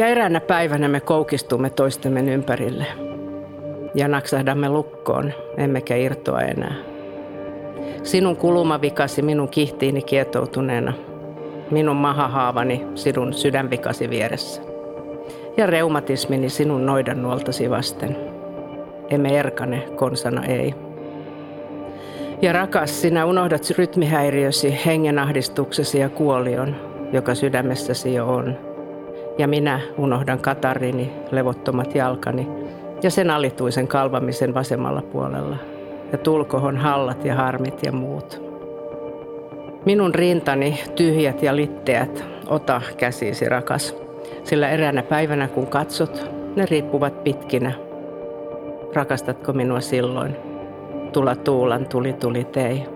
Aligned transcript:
Ja 0.00 0.06
eräänä 0.06 0.40
päivänä 0.40 0.88
me 0.88 1.00
koukistumme 1.00 1.70
toistemme 1.70 2.20
ympärille. 2.20 2.86
Ja 3.94 4.08
naksahdamme 4.08 4.68
lukkoon, 4.68 5.32
emmekä 5.56 5.96
irtoa 5.96 6.40
enää. 6.40 6.74
Sinun 8.02 8.36
kulumavikasi 8.36 9.22
minun 9.22 9.48
kihtiini 9.48 10.02
kietoutuneena. 10.02 10.92
Minun 11.70 11.96
mahahaavani 11.96 12.86
sinun 12.94 13.32
sydänvikasi 13.32 14.10
vieressä. 14.10 14.62
Ja 15.56 15.66
reumatismini 15.66 16.48
sinun 16.48 16.86
noidan 16.86 17.22
nuoltasi 17.22 17.70
vasten. 17.70 18.16
Emme 19.10 19.38
erkane, 19.38 19.82
konsana 19.96 20.44
ei. 20.44 20.74
Ja 22.42 22.52
rakas, 22.52 23.02
sinä 23.02 23.26
unohdat 23.26 23.70
rytmihäiriösi, 23.78 24.78
hengenahdistuksesi 24.86 25.98
ja 25.98 26.08
kuolion, 26.08 26.76
joka 27.12 27.34
sydämessäsi 27.34 28.14
jo 28.14 28.26
on. 28.26 28.69
Ja 29.40 29.48
minä 29.48 29.80
unohdan 29.98 30.38
katarini, 30.38 31.12
levottomat 31.30 31.94
jalkani 31.94 32.48
ja 33.02 33.10
sen 33.10 33.30
alituisen 33.30 33.88
kalvamisen 33.88 34.54
vasemmalla 34.54 35.02
puolella. 35.02 35.56
Ja 36.12 36.18
tulkohon 36.18 36.76
hallat 36.76 37.24
ja 37.24 37.34
harmit 37.34 37.82
ja 37.82 37.92
muut. 37.92 38.42
Minun 39.84 40.14
rintani, 40.14 40.80
tyhjät 40.96 41.42
ja 41.42 41.56
litteät, 41.56 42.24
ota 42.46 42.82
käsisi 42.96 43.48
rakas. 43.48 43.96
Sillä 44.44 44.68
eräänä 44.68 45.02
päivänä 45.02 45.48
kun 45.48 45.66
katsot, 45.66 46.30
ne 46.56 46.66
riippuvat 46.66 47.24
pitkinä. 47.24 47.72
Rakastatko 48.94 49.52
minua 49.52 49.80
silloin? 49.80 50.36
Tula 51.12 51.36
tuulan 51.36 51.86
tuli 51.86 52.12
tuli 52.12 52.44
tei. 52.44 52.86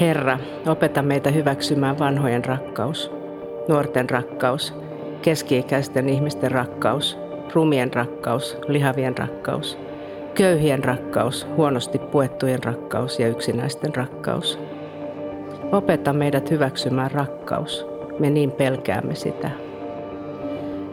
Herra, 0.00 0.38
opeta 0.66 1.02
meitä 1.02 1.30
hyväksymään 1.30 1.98
vanhojen 1.98 2.44
rakkaus, 2.44 3.12
nuorten 3.68 4.10
rakkaus, 4.10 4.74
keski-ikäisten 5.22 6.08
ihmisten 6.08 6.50
rakkaus, 6.50 7.18
rumien 7.54 7.94
rakkaus, 7.94 8.58
lihavien 8.68 9.18
rakkaus, 9.18 9.78
köyhien 10.34 10.84
rakkaus, 10.84 11.46
huonosti 11.56 11.98
puettujen 11.98 12.64
rakkaus 12.64 13.20
ja 13.20 13.28
yksinäisten 13.28 13.94
rakkaus. 13.94 14.58
Opeta 15.72 16.12
meidät 16.12 16.50
hyväksymään 16.50 17.10
rakkaus. 17.10 17.86
Me 18.18 18.30
niin 18.30 18.50
pelkäämme 18.50 19.14
sitä. 19.14 19.50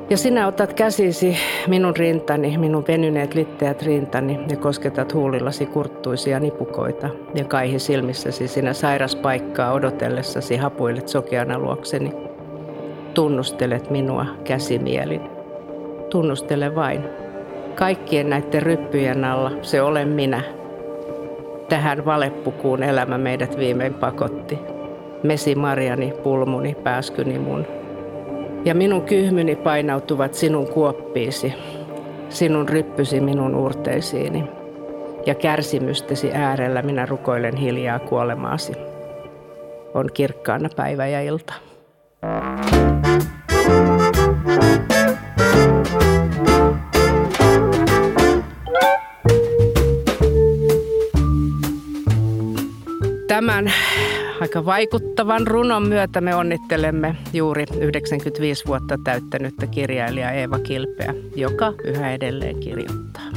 Ja 0.10 0.18
sinä 0.18 0.48
otat 0.48 0.74
käsisi 0.74 1.38
minun 1.68 1.96
rintani, 1.96 2.58
minun 2.58 2.84
venyneet 2.88 3.36
litteät 3.36 3.82
rintani 3.82 4.40
ja 4.50 4.58
kosketat 4.58 5.14
huulillasi 5.14 5.66
kurttuisia 5.66 6.40
nipukoita 6.40 7.10
ja 7.36 7.46
kaihi 7.46 7.80
silmissäsi 7.80 8.48
sinä 8.48 8.74
sairas 8.74 9.16
paikkaa 9.16 9.74
odotellessasi 9.74 10.58
hapuilet 10.58 11.08
sokeana 11.08 11.60
luokseni. 11.60 12.27
Tunnustelet 13.18 13.90
minua 13.90 14.26
käsimielin. 14.44 15.22
Tunnustele 16.10 16.76
vain. 16.76 17.04
Kaikkien 17.76 18.30
näiden 18.30 18.62
ryppyjen 18.64 19.26
alla 19.26 19.52
se 19.62 19.82
olen 19.82 20.08
minä. 20.08 20.42
Tähän 21.70 22.06
valeppukuun 22.06 22.84
elämä 22.84 23.18
meidät 23.18 23.58
viimein 23.58 23.94
pakotti. 23.94 24.60
Mesi 25.24 25.56
Marjani, 25.56 26.14
pulmuni, 26.24 26.76
pääskyni 26.84 27.40
mun– 27.40 27.66
ja 28.66 28.76
minun 28.76 29.02
kyhmyni 29.02 29.56
painautuvat 29.56 30.34
sinun 30.34 30.68
kuoppiisi, 30.68 31.54
sinun 32.30 32.70
ryppysi 32.70 33.20
minun 33.20 33.56
urteisiini. 33.56 34.44
Ja 35.26 35.36
kärsimystesi 35.36 36.32
äärellä 36.34 36.82
minä 36.82 37.06
rukoilen 37.06 37.56
hiljaa 37.56 38.00
kuolemaasi. 38.00 38.74
On 39.94 40.10
kirkkaana 40.14 40.70
päivä 40.76 41.08
ja 41.08 41.22
ilta. 41.22 41.54
Tämän 53.28 53.74
aika 54.42 54.66
vaikuttavan 54.66 55.48
runon 55.48 55.88
myötä 55.88 56.22
me 56.22 56.36
onnittelemme 56.36 57.16
juuri 57.34 57.66
95 57.80 58.66
vuotta 58.66 58.98
täyttänyttä 59.04 59.68
kirjailijaa 59.68 60.32
Eeva 60.32 60.60
Kilpeä, 60.60 61.14
joka 61.36 61.74
yhä 61.84 62.14
edelleen 62.14 62.60
kirjoittaa. 62.60 63.37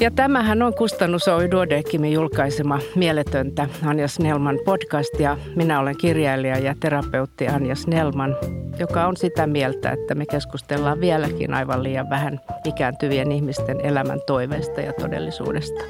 Ja 0.00 0.10
tämähän 0.10 0.62
on 0.62 0.74
Kustannus 0.74 1.28
Oy 1.28 1.50
Duodeckimin 1.50 2.12
julkaisema 2.12 2.78
Mieletöntä 2.94 3.68
Anja 3.84 4.08
Snellman 4.08 4.58
podcast 4.64 5.20
ja 5.20 5.36
minä 5.56 5.80
olen 5.80 5.96
kirjailija 5.96 6.58
ja 6.58 6.74
terapeutti 6.80 7.48
Anja 7.48 7.74
Snellman, 7.74 8.36
joka 8.78 9.06
on 9.06 9.16
sitä 9.16 9.46
mieltä, 9.46 9.90
että 9.90 10.14
me 10.14 10.26
keskustellaan 10.26 11.00
vieläkin 11.00 11.54
aivan 11.54 11.82
liian 11.82 12.10
vähän 12.10 12.40
ikääntyvien 12.64 13.32
ihmisten 13.32 13.80
elämän 13.80 14.20
toiveista 14.26 14.80
ja 14.80 14.92
todellisuudesta. 14.92 15.80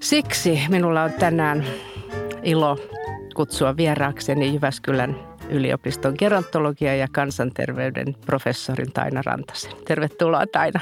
Siksi 0.00 0.60
minulla 0.68 1.02
on 1.02 1.12
tänään 1.12 1.64
ilo 2.42 2.78
kutsua 3.34 3.76
vieraakseni 3.76 4.54
Jyväskylän 4.54 5.16
yliopiston 5.48 6.14
gerontologia 6.18 6.96
ja 6.96 7.06
kansanterveyden 7.12 8.14
professorin 8.26 8.92
Taina 8.92 9.22
Rantasen. 9.26 9.72
Tervetuloa 9.84 10.46
Taina. 10.46 10.80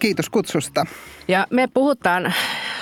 Kiitos 0.00 0.30
kutsusta. 0.30 0.86
Ja 1.28 1.46
me 1.50 1.68
puhutaan 1.74 2.34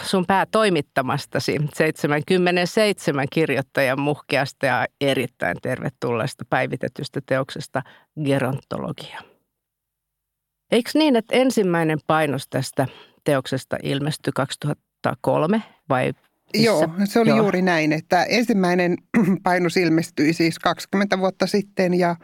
sun 0.02 0.26
päätoimittamastasi 0.26 1.58
77 1.74 3.26
kirjoittajan 3.32 4.00
muhkeasta 4.00 4.66
ja 4.66 4.86
erittäin 5.00 5.56
tervetulleesta 5.62 6.44
päivitetystä 6.50 7.20
teoksesta 7.26 7.82
Gerontologia. 8.24 9.20
Eikö 10.70 10.90
niin, 10.94 11.16
että 11.16 11.36
ensimmäinen 11.36 11.98
painos 12.06 12.48
tästä 12.48 12.86
teoksesta 13.24 13.76
ilmestyi 13.82 14.32
2003 14.34 15.62
vai 15.88 16.12
missä? 16.52 16.66
Joo, 16.66 16.88
se 17.04 17.20
oli 17.20 17.28
Joo. 17.28 17.38
juuri 17.38 17.62
näin, 17.62 17.92
että 17.92 18.24
ensimmäinen 18.24 18.96
painos 19.42 19.76
ilmestyi 19.76 20.32
siis 20.32 20.58
20 20.58 21.18
vuotta 21.18 21.46
sitten 21.46 21.94
ja, 21.94 22.16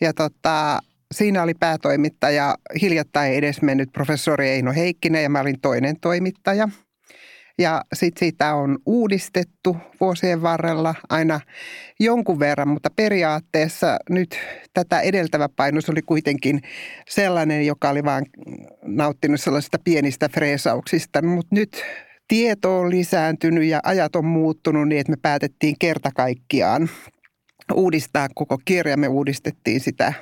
ja 0.00 0.14
tota, 0.14 0.80
siinä 1.14 1.42
oli 1.42 1.54
päätoimittaja 1.54 2.54
hiljattain 2.82 3.34
edesmennyt 3.34 3.92
professori 3.92 4.48
Eino 4.48 4.72
Heikkinen 4.72 5.22
ja 5.22 5.30
mä 5.30 5.40
olin 5.40 5.60
toinen 5.60 5.96
toimittaja. 6.00 6.68
Ja 7.58 7.84
sitten 7.94 8.20
siitä 8.20 8.54
on 8.54 8.78
uudistettu 8.86 9.76
vuosien 10.00 10.42
varrella 10.42 10.94
aina 11.08 11.40
jonkun 12.00 12.38
verran, 12.38 12.68
mutta 12.68 12.90
periaatteessa 12.96 13.96
nyt 14.10 14.38
tätä 14.74 15.00
edeltävä 15.00 15.48
painos 15.56 15.90
oli 15.90 16.02
kuitenkin 16.02 16.60
sellainen, 17.08 17.66
joka 17.66 17.90
oli 17.90 18.04
vaan 18.04 18.26
nauttinut 18.82 19.40
sellaisista 19.40 19.78
pienistä 19.84 20.28
freesauksista. 20.28 21.22
Mutta 21.22 21.54
nyt 21.54 21.84
tieto 22.28 22.78
on 22.78 22.90
lisääntynyt 22.90 23.64
ja 23.64 23.80
ajat 23.82 24.16
on 24.16 24.24
muuttunut 24.24 24.88
niin, 24.88 25.00
että 25.00 25.12
me 25.12 25.18
päätettiin 25.22 25.76
kerta 25.78 26.10
kaikkiaan 26.16 26.88
uudistaa 27.72 28.28
koko 28.34 28.58
kirja. 28.64 28.96
Me 28.96 29.08
uudistettiin 29.08 29.80
sitä 29.80 30.12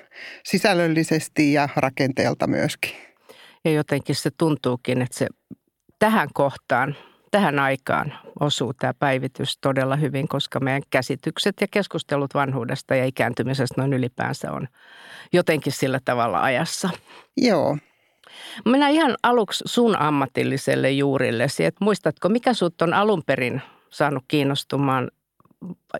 sisällöllisesti 0.44 1.52
ja 1.52 1.68
rakenteelta 1.76 2.46
myöskin. 2.46 2.90
Ja 3.64 3.70
jotenkin 3.70 4.14
se 4.14 4.30
tuntuukin, 4.38 5.02
että 5.02 5.18
se 5.18 5.26
tähän 5.98 6.28
kohtaan, 6.34 6.96
tähän 7.30 7.58
aikaan 7.58 8.14
osuu 8.40 8.74
tämä 8.74 8.94
päivitys 8.94 9.58
todella 9.60 9.96
hyvin, 9.96 10.28
koska 10.28 10.60
meidän 10.60 10.82
käsitykset 10.90 11.60
ja 11.60 11.66
keskustelut 11.70 12.34
vanhuudesta 12.34 12.94
ja 12.94 13.04
ikääntymisestä 13.04 13.74
noin 13.80 13.92
ylipäänsä 13.92 14.52
on 14.52 14.68
jotenkin 15.32 15.72
sillä 15.72 16.00
tavalla 16.04 16.42
ajassa. 16.42 16.90
Joo, 17.36 17.76
Mennään 18.64 18.92
ihan 18.92 19.16
aluksi 19.22 19.64
sun 19.66 19.96
ammatilliselle 19.96 20.90
juurillesi. 20.90 21.64
Et 21.64 21.76
muistatko, 21.80 22.28
mikä 22.28 22.54
sut 22.54 22.82
on 22.82 22.94
alun 22.94 23.22
perin 23.26 23.62
saanut 23.90 24.24
kiinnostumaan 24.28 25.10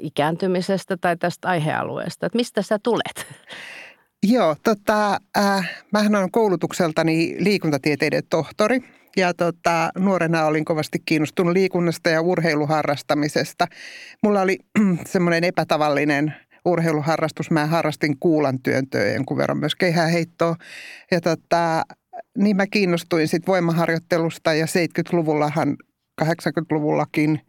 ikääntymisestä 0.01 0.97
tai 0.97 1.17
tästä 1.17 1.49
aihealueesta? 1.49 2.27
Et 2.27 2.35
mistä 2.35 2.63
sä 2.63 2.79
tulet? 2.83 3.27
Joo, 4.23 4.57
tota, 4.65 5.21
äh, 5.39 5.85
mähän 5.93 6.15
olen 6.15 6.31
koulutukseltani 6.31 7.37
liikuntatieteiden 7.39 8.23
tohtori 8.31 8.81
ja 9.17 9.35
tota, 9.35 9.91
nuorena 9.99 10.45
olin 10.45 10.65
kovasti 10.65 10.99
kiinnostunut 11.05 11.53
liikunnasta 11.53 12.11
ja 12.11 12.21
urheiluharrastamisesta. 12.21 13.67
Mulla 14.23 14.41
oli 14.41 14.59
semmoinen 15.07 15.45
epätavallinen 15.45 16.35
urheiluharrastus. 16.65 17.51
Mä 17.51 17.67
harrastin 17.67 18.19
kuulan 18.19 18.63
työntöä 18.63 19.13
jonkun 19.13 19.37
verran 19.37 19.59
myös 19.59 19.75
keihäheittoa. 19.75 20.57
Ja 21.11 21.21
tota, 21.21 21.83
niin 22.39 22.57
mä 22.57 22.67
kiinnostuin 22.67 23.29
sitten 23.29 23.53
voimaharjoittelusta 23.53 24.55
ja 24.55 24.67
70-luvullahan, 24.67 25.77
80-luvullakin, 26.23 27.41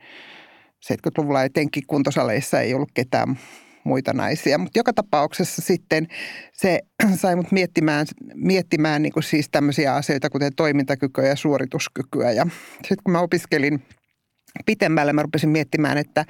70-luvulla 0.85 1.43
etenkin 1.43 1.83
kuntosaleissa 1.87 2.61
ei 2.61 2.73
ollut 2.73 2.91
ketään 2.93 3.39
muita 3.83 4.13
naisia. 4.13 4.57
Mutta 4.57 4.79
joka 4.79 4.93
tapauksessa 4.93 5.61
sitten 5.61 6.07
se 6.53 6.79
sai 7.21 7.35
mut 7.35 7.51
miettimään, 7.51 8.07
miettimään 8.33 9.01
niin 9.01 9.13
siis 9.19 9.49
tämmöisiä 9.51 9.95
asioita, 9.95 10.29
kuten 10.29 10.55
toimintakykyä 10.55 11.27
ja 11.27 11.35
suorituskykyä. 11.35 12.31
Ja 12.31 12.45
sitten 12.73 13.03
kun 13.03 13.11
mä 13.11 13.19
opiskelin 13.19 13.83
pitemmälle, 14.65 15.13
mä 15.13 15.21
rupesin 15.21 15.49
miettimään, 15.49 15.97
että 15.97 16.25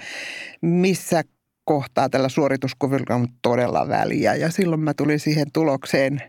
missä 0.62 1.24
kohtaa 1.66 2.10
tällä 2.10 2.30
suorituskuvilla 2.30 3.16
on 3.16 3.28
todella 3.42 3.88
väliä. 3.88 4.36
Ja 4.36 4.52
silloin 4.52 4.82
mä 4.82 4.94
tulin 4.94 5.20
siihen 5.20 5.52
tulokseen, 5.54 6.22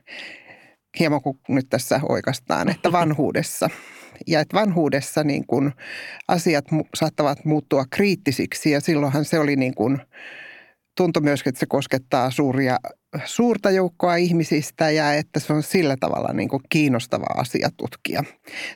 hieman 0.98 1.22
kuin 1.22 1.38
nyt 1.48 1.66
tässä 1.70 2.00
oikeastaan, 2.08 2.68
että 2.68 2.92
vanhuudessa. 3.00 3.70
Ja 4.26 4.40
että 4.40 4.56
vanhuudessa 4.56 5.24
niin 5.24 5.46
kun 5.46 5.72
asiat 6.28 6.64
saattavat 6.94 7.44
muuttua 7.44 7.84
kriittisiksi 7.90 8.70
ja 8.70 8.80
silloinhan 8.80 9.24
se 9.24 9.38
oli 9.38 9.56
niin 9.56 9.74
kuin, 9.74 9.98
tuntui 10.96 11.22
myöskin, 11.22 11.48
että 11.48 11.60
se 11.60 11.66
koskettaa 11.66 12.30
suuria, 12.30 12.76
suurta 13.24 13.70
joukkoa 13.70 14.16
ihmisistä 14.16 14.90
ja 14.90 15.14
että 15.14 15.40
se 15.40 15.52
on 15.52 15.62
sillä 15.62 15.96
tavalla 16.00 16.32
niin 16.32 16.48
kuin 16.48 16.62
kiinnostava 16.68 17.26
asia 17.36 17.68
tutkia. 17.76 18.24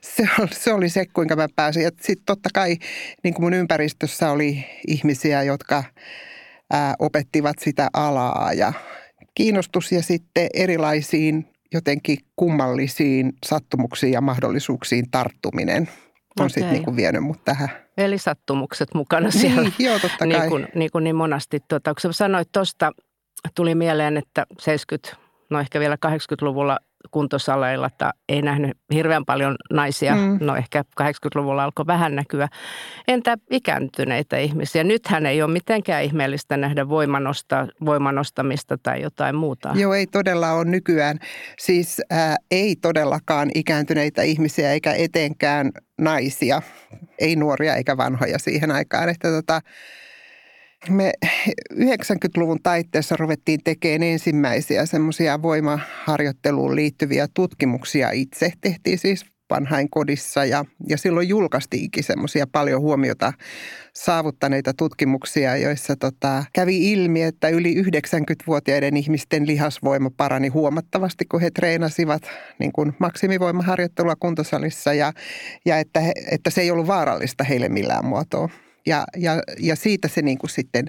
Se, 0.03 0.29
se 0.53 0.73
oli 0.73 0.89
se, 0.89 1.07
kuinka 1.07 1.37
mä 1.37 1.49
pääsin. 1.57 1.83
Sitten 1.83 2.27
totta 2.27 2.49
kai 2.55 2.77
niin 3.25 3.35
kuin 3.35 3.45
mun 3.45 3.55
ympäristössä 3.55 4.31
oli 4.31 4.65
ihmisiä, 4.87 5.43
jotka 5.43 5.85
ää, 6.73 6.95
opettivat 6.99 7.57
sitä 7.59 7.89
alaa 7.93 8.53
ja 8.53 8.73
kiinnostus 9.35 9.93
ja 9.93 10.03
sitten 10.03 10.49
erilaisiin 10.55 11.54
jotenkin 11.75 12.19
kummallisiin 12.37 13.33
sattumuksiin 13.47 14.13
ja 14.13 14.21
mahdollisuuksiin 14.21 15.11
tarttuminen 15.11 15.83
on 16.41 16.47
okay. 16.47 16.49
sitten 16.49 16.73
niin 16.73 16.97
vienyt 16.97 17.23
mut 17.23 17.45
tähän. 17.45 17.69
Eli 17.97 18.19
sattumukset 18.19 18.95
mukana 18.95 19.29
niin, 19.29 19.41
siellä. 19.41 19.63
Niin, 19.63 19.75
joo, 19.87 19.99
totta 19.99 20.19
kai. 20.19 20.29
Niin 20.29 20.49
kuin, 20.49 20.69
niin, 20.75 20.91
kuin 20.91 21.05
niin 21.05 21.17
monasti. 21.17 21.61
Tuota, 21.69 21.95
kun 22.03 22.15
sanoit 22.15 22.53
tuosta, 22.53 22.93
tuli 23.55 23.75
mieleen, 23.75 24.17
että 24.17 24.47
70, 24.61 25.17
no 25.51 25.61
ehkä 25.61 25.81
vielä 25.81 25.97
80-luvulla 26.07 26.79
kuntosaleilla, 27.11 27.87
että 27.87 28.13
ei 28.29 28.43
nähnyt 28.43 28.71
hirveän 28.93 29.25
paljon 29.25 29.57
naisia. 29.73 30.15
Mm. 30.15 30.39
No 30.41 30.57
ehkä 30.57 30.85
80-luvulla 31.01 31.65
alkoi 31.65 31.87
vähän 31.87 32.15
näkyä. 32.15 32.49
Entä 33.09 33.39
ikääntyneitä 33.51 34.39
ihmisiä? 34.39 34.85
Nythän 34.85 35.27
ei 35.27 35.43
ole 35.43 35.53
mitenkään 35.53 36.05
ihmeellistä 36.05 36.57
nähdä 36.57 36.89
voimanosta, 36.89 37.67
voimanostamista 37.85 38.79
tai 38.83 39.03
jotain 39.03 39.37
muuta. 39.37 39.73
Joo, 39.75 39.95
ei 39.95 40.07
todella 40.07 40.53
ole 40.53 40.65
nykyään. 40.65 41.19
Siis 41.59 42.01
ää, 42.11 42.37
ei 42.51 42.77
todellakaan 42.77 43.51
ikääntyneitä 43.55 44.23
ihmisiä 44.23 44.73
eikä 44.73 44.93
etenkään 44.93 45.71
naisia. 45.99 46.63
Ei 47.19 47.37
nuoria 47.37 47.75
eikä 47.75 47.97
vanhoja 47.97 48.39
siihen 48.39 48.71
aikaan. 48.71 49.09
Että 49.09 49.29
tota, 49.29 49.61
me 50.91 51.13
90-luvun 51.75 52.59
taitteessa 52.63 53.17
ruvettiin 53.17 53.61
tekemään 53.65 54.03
ensimmäisiä 54.03 54.87
semmoisia 54.87 55.43
voimaharjoitteluun 55.43 56.77
liittyviä 56.77 57.27
tutkimuksia 57.35 58.11
itse. 58.11 58.53
Tehtiin 58.61 58.99
siis 58.99 59.25
vanhainkodissa 59.51 60.45
ja, 60.45 60.65
ja 60.89 60.99
silloin 60.99 61.29
julkaistiinkin 61.29 62.05
semmoisia 62.05 62.47
paljon 62.53 62.81
huomiota 62.81 63.33
saavuttaneita 63.95 64.73
tutkimuksia, 64.75 65.57
joissa 65.57 65.97
tota, 65.97 66.45
kävi 66.53 66.93
ilmi, 66.93 67.23
että 67.23 67.49
yli 67.49 67.75
90-vuotiaiden 67.83 68.97
ihmisten 68.97 69.47
lihasvoima 69.47 70.11
parani 70.17 70.49
huomattavasti, 70.49 71.25
kun 71.25 71.41
he 71.41 71.51
treenasivat 71.51 72.23
niin 72.59 72.73
kuin 72.73 72.93
maksimivoimaharjoittelua 72.99 74.15
kuntosalissa 74.21 74.95
ja, 74.95 75.13
ja 75.65 75.79
että, 75.79 76.01
he, 76.01 76.13
että 76.31 76.51
se 76.51 76.61
ei 76.61 76.71
ollut 76.71 76.87
vaarallista 76.87 77.45
heille 77.45 77.69
millään 77.69 78.05
muotoa. 78.05 78.49
Ja, 78.87 79.05
ja, 79.17 79.43
ja 79.59 79.77
siitä 79.77 80.09
se 80.09 80.23
niin 80.23 80.39
kuin 80.39 80.51
sitten 80.51 80.87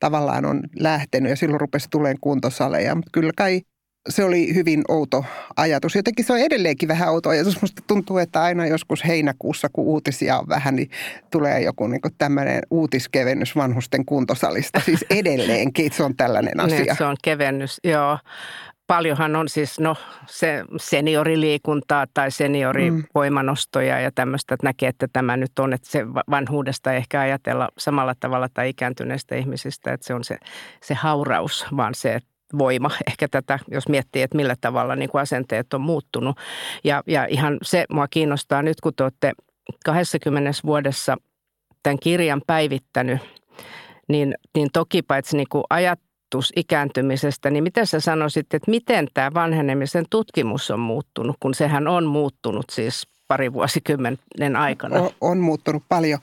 tavallaan 0.00 0.44
on 0.44 0.62
lähtenyt 0.78 1.30
ja 1.30 1.36
silloin 1.36 1.60
rupesi 1.60 1.88
tulemaan 1.90 2.18
kuntosaleja. 2.20 2.94
Mutta 2.94 3.10
kyllä 3.12 3.32
kai 3.36 3.60
se 4.08 4.24
oli 4.24 4.54
hyvin 4.54 4.82
outo 4.88 5.24
ajatus. 5.56 5.94
Jotenkin 5.94 6.24
se 6.24 6.32
on 6.32 6.38
edelleenkin 6.38 6.88
vähän 6.88 7.10
outo 7.10 7.28
ajatus. 7.28 7.62
Musta 7.62 7.82
tuntuu, 7.86 8.18
että 8.18 8.42
aina 8.42 8.66
joskus 8.66 9.04
heinäkuussa, 9.04 9.68
kun 9.72 9.84
uutisia 9.84 10.38
on 10.38 10.48
vähän, 10.48 10.76
niin 10.76 10.90
tulee 11.30 11.62
joku 11.62 11.86
niin 11.86 12.00
tämmöinen 12.18 12.62
uutiskevennys 12.70 13.56
vanhusten 13.56 14.04
kuntosalista. 14.04 14.80
Siis 14.80 15.04
edelleenkin 15.10 15.92
se 15.92 16.02
on 16.02 16.16
tällainen 16.16 16.54
niin, 16.56 16.80
asia. 16.80 16.94
Se 16.94 17.04
on 17.04 17.16
kevennys, 17.22 17.80
joo 17.84 18.18
paljonhan 18.86 19.36
on 19.36 19.48
siis 19.48 19.80
no, 19.80 19.96
se 20.26 20.64
senioriliikuntaa 20.76 22.06
tai 22.14 22.30
seniorivoimanostoja 22.30 23.96
mm. 23.96 24.02
ja 24.02 24.10
tämmöistä, 24.14 24.54
että 24.54 24.66
näkee, 24.66 24.88
että 24.88 25.08
tämä 25.12 25.36
nyt 25.36 25.58
on, 25.58 25.72
että 25.72 25.90
se 25.90 26.06
vanhuudesta 26.30 26.92
ei 26.92 26.96
ehkä 26.96 27.20
ajatella 27.20 27.68
samalla 27.78 28.14
tavalla 28.20 28.48
tai 28.54 28.68
ikääntyneistä 28.68 29.34
ihmisistä, 29.36 29.92
että 29.92 30.06
se 30.06 30.14
on 30.14 30.24
se, 30.24 30.36
se 30.82 30.94
hauraus, 30.94 31.66
vaan 31.76 31.94
se, 31.94 32.14
että 32.14 32.28
voima 32.58 32.90
ehkä 33.10 33.28
tätä, 33.28 33.58
jos 33.70 33.88
miettii, 33.88 34.22
että 34.22 34.36
millä 34.36 34.54
tavalla 34.60 34.96
niin 34.96 35.10
kuin 35.10 35.22
asenteet 35.22 35.74
on 35.74 35.80
muuttunut. 35.80 36.38
Ja, 36.84 37.02
ja 37.06 37.26
ihan 37.26 37.58
se 37.62 37.84
mua 37.90 38.08
kiinnostaa 38.08 38.62
nyt, 38.62 38.80
kun 38.80 38.92
te 38.96 39.02
olette 39.02 39.32
20 39.84 40.50
vuodessa 40.66 41.16
tämän 41.82 41.98
kirjan 41.98 42.42
päivittänyt, 42.46 43.20
niin, 44.08 44.34
niin 44.54 44.68
toki 44.72 45.02
paitsi 45.02 45.36
niin 45.36 45.48
kuin 45.50 45.64
ajat, 45.70 46.00
ajatus 46.32 46.52
ikääntymisestä, 46.56 47.50
niin 47.50 47.64
miten 47.64 47.86
sä 47.86 48.00
sanoisit, 48.00 48.54
että 48.54 48.70
miten 48.70 49.08
tämä 49.14 49.34
vanhenemisen 49.34 50.04
tutkimus 50.10 50.70
on 50.70 50.80
muuttunut, 50.80 51.36
kun 51.40 51.54
sehän 51.54 51.88
on 51.88 52.06
muuttunut 52.06 52.64
siis 52.70 53.06
pari 53.28 53.52
vuosikymmenen 53.52 54.56
aikana? 54.56 55.00
On, 55.00 55.10
on 55.20 55.38
muuttunut 55.38 55.82
paljon. 55.88 56.18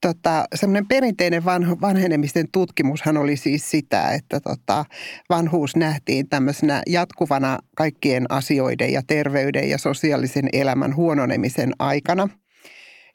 Tota, 0.00 0.44
semmoinen 0.54 0.86
perinteinen 0.86 1.44
vanh, 1.44 1.70
vanhenemisten 1.80 2.46
tutkimushan 2.52 3.16
oli 3.16 3.36
siis 3.36 3.70
sitä, 3.70 4.10
että 4.10 4.40
tota, 4.40 4.84
vanhuus 5.30 5.76
nähtiin 5.76 6.28
tämmöisenä 6.28 6.82
jatkuvana 6.86 7.58
kaikkien 7.76 8.26
asioiden 8.28 8.92
ja 8.92 9.02
terveyden 9.06 9.70
ja 9.70 9.78
sosiaalisen 9.78 10.48
elämän 10.52 10.96
huononemisen 10.96 11.72
aikana– 11.78 12.28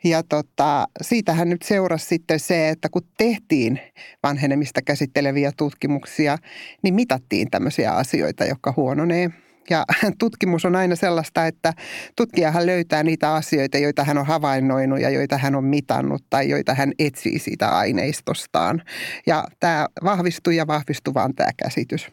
ja 0.04 0.24
tota, 0.24 0.88
siitähän 1.02 1.50
nyt 1.50 1.62
seurasi 1.62 2.06
sitten 2.06 2.40
se, 2.40 2.70
että 2.70 2.90
kun 2.90 3.02
tehtiin 3.18 3.80
vanhenemista 4.24 4.82
käsitteleviä 4.82 5.52
tutkimuksia, 5.58 6.38
niin 6.84 6.94
mitattiin 6.94 7.52
tämmöisiä 7.52 7.92
asioita, 7.92 8.46
jotka 8.46 8.74
huononee. 8.78 9.30
Ja 9.70 9.86
tutkimus 10.20 10.66
on 10.66 10.76
aina 10.76 10.96
sellaista, 10.96 11.48
että 11.48 11.74
tutkijahan 12.16 12.66
löytää 12.66 13.04
niitä 13.04 13.34
asioita, 13.34 13.78
joita 13.78 14.04
hän 14.04 14.18
on 14.18 14.26
havainnoinut 14.26 15.00
ja 15.00 15.10
joita 15.10 15.38
hän 15.38 15.56
on 15.56 15.64
mitannut 15.64 16.24
tai 16.30 16.50
joita 16.50 16.74
hän 16.74 16.92
etsii 17.00 17.40
siitä 17.40 17.70
aineistostaan. 17.70 18.82
Ja 19.28 19.44
tämä 19.60 19.88
vahvistuu 20.04 20.54
ja 20.54 20.68
vahvistuu 20.68 21.14
vaan 21.14 21.36
tämä 21.36 21.50
käsitys. 21.58 22.08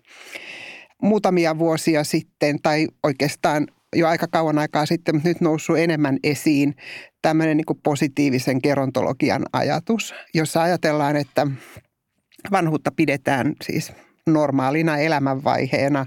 Muutamia 1.02 1.58
vuosia 1.58 2.04
sitten, 2.04 2.62
tai 2.62 2.88
oikeastaan 3.02 3.66
jo 3.96 4.08
aika 4.08 4.26
kauan 4.30 4.58
aikaa 4.58 4.86
sitten, 4.86 5.14
mutta 5.14 5.28
nyt 5.28 5.40
noussut 5.40 5.78
enemmän 5.78 6.18
esiin 6.24 6.74
tämmöinen 7.22 7.56
niin 7.56 7.80
positiivisen 7.84 8.58
gerontologian 8.62 9.42
ajatus, 9.52 10.14
jossa 10.34 10.62
ajatellaan, 10.62 11.16
että 11.16 11.46
vanhuutta 12.52 12.90
pidetään 12.96 13.52
siis 13.64 13.92
normaalina 14.26 14.98
elämänvaiheena, 14.98 16.06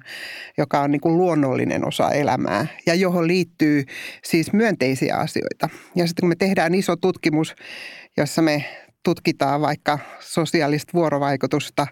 joka 0.57 0.81
on 0.81 0.91
niin 0.91 1.01
kuin 1.01 1.17
luonnollinen 1.17 1.87
osa 1.87 2.11
elämää 2.11 2.67
ja 2.85 2.93
johon 2.93 3.27
liittyy 3.27 3.83
siis 4.23 4.53
myönteisiä 4.53 5.15
asioita. 5.15 5.69
Ja 5.95 6.07
sitten 6.07 6.21
kun 6.21 6.29
me 6.29 6.35
tehdään 6.35 6.75
iso 6.75 6.95
tutkimus, 6.95 7.55
jossa 8.17 8.41
me 8.41 8.65
tutkitaan 9.03 9.61
vaikka 9.61 9.99
sosiaalista 10.19 10.91
vuorovaikutusta, 10.93 11.87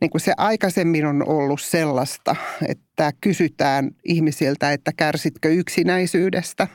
niin 0.00 0.10
kuin 0.10 0.20
se 0.20 0.32
aikaisemmin 0.36 1.06
on 1.06 1.28
ollut 1.28 1.60
sellaista, 1.60 2.36
että 2.68 3.12
kysytään 3.20 3.90
ihmisiltä, 4.04 4.72
että 4.72 4.90
kärsitkö 4.96 5.48
yksinäisyydestä, 5.48 6.68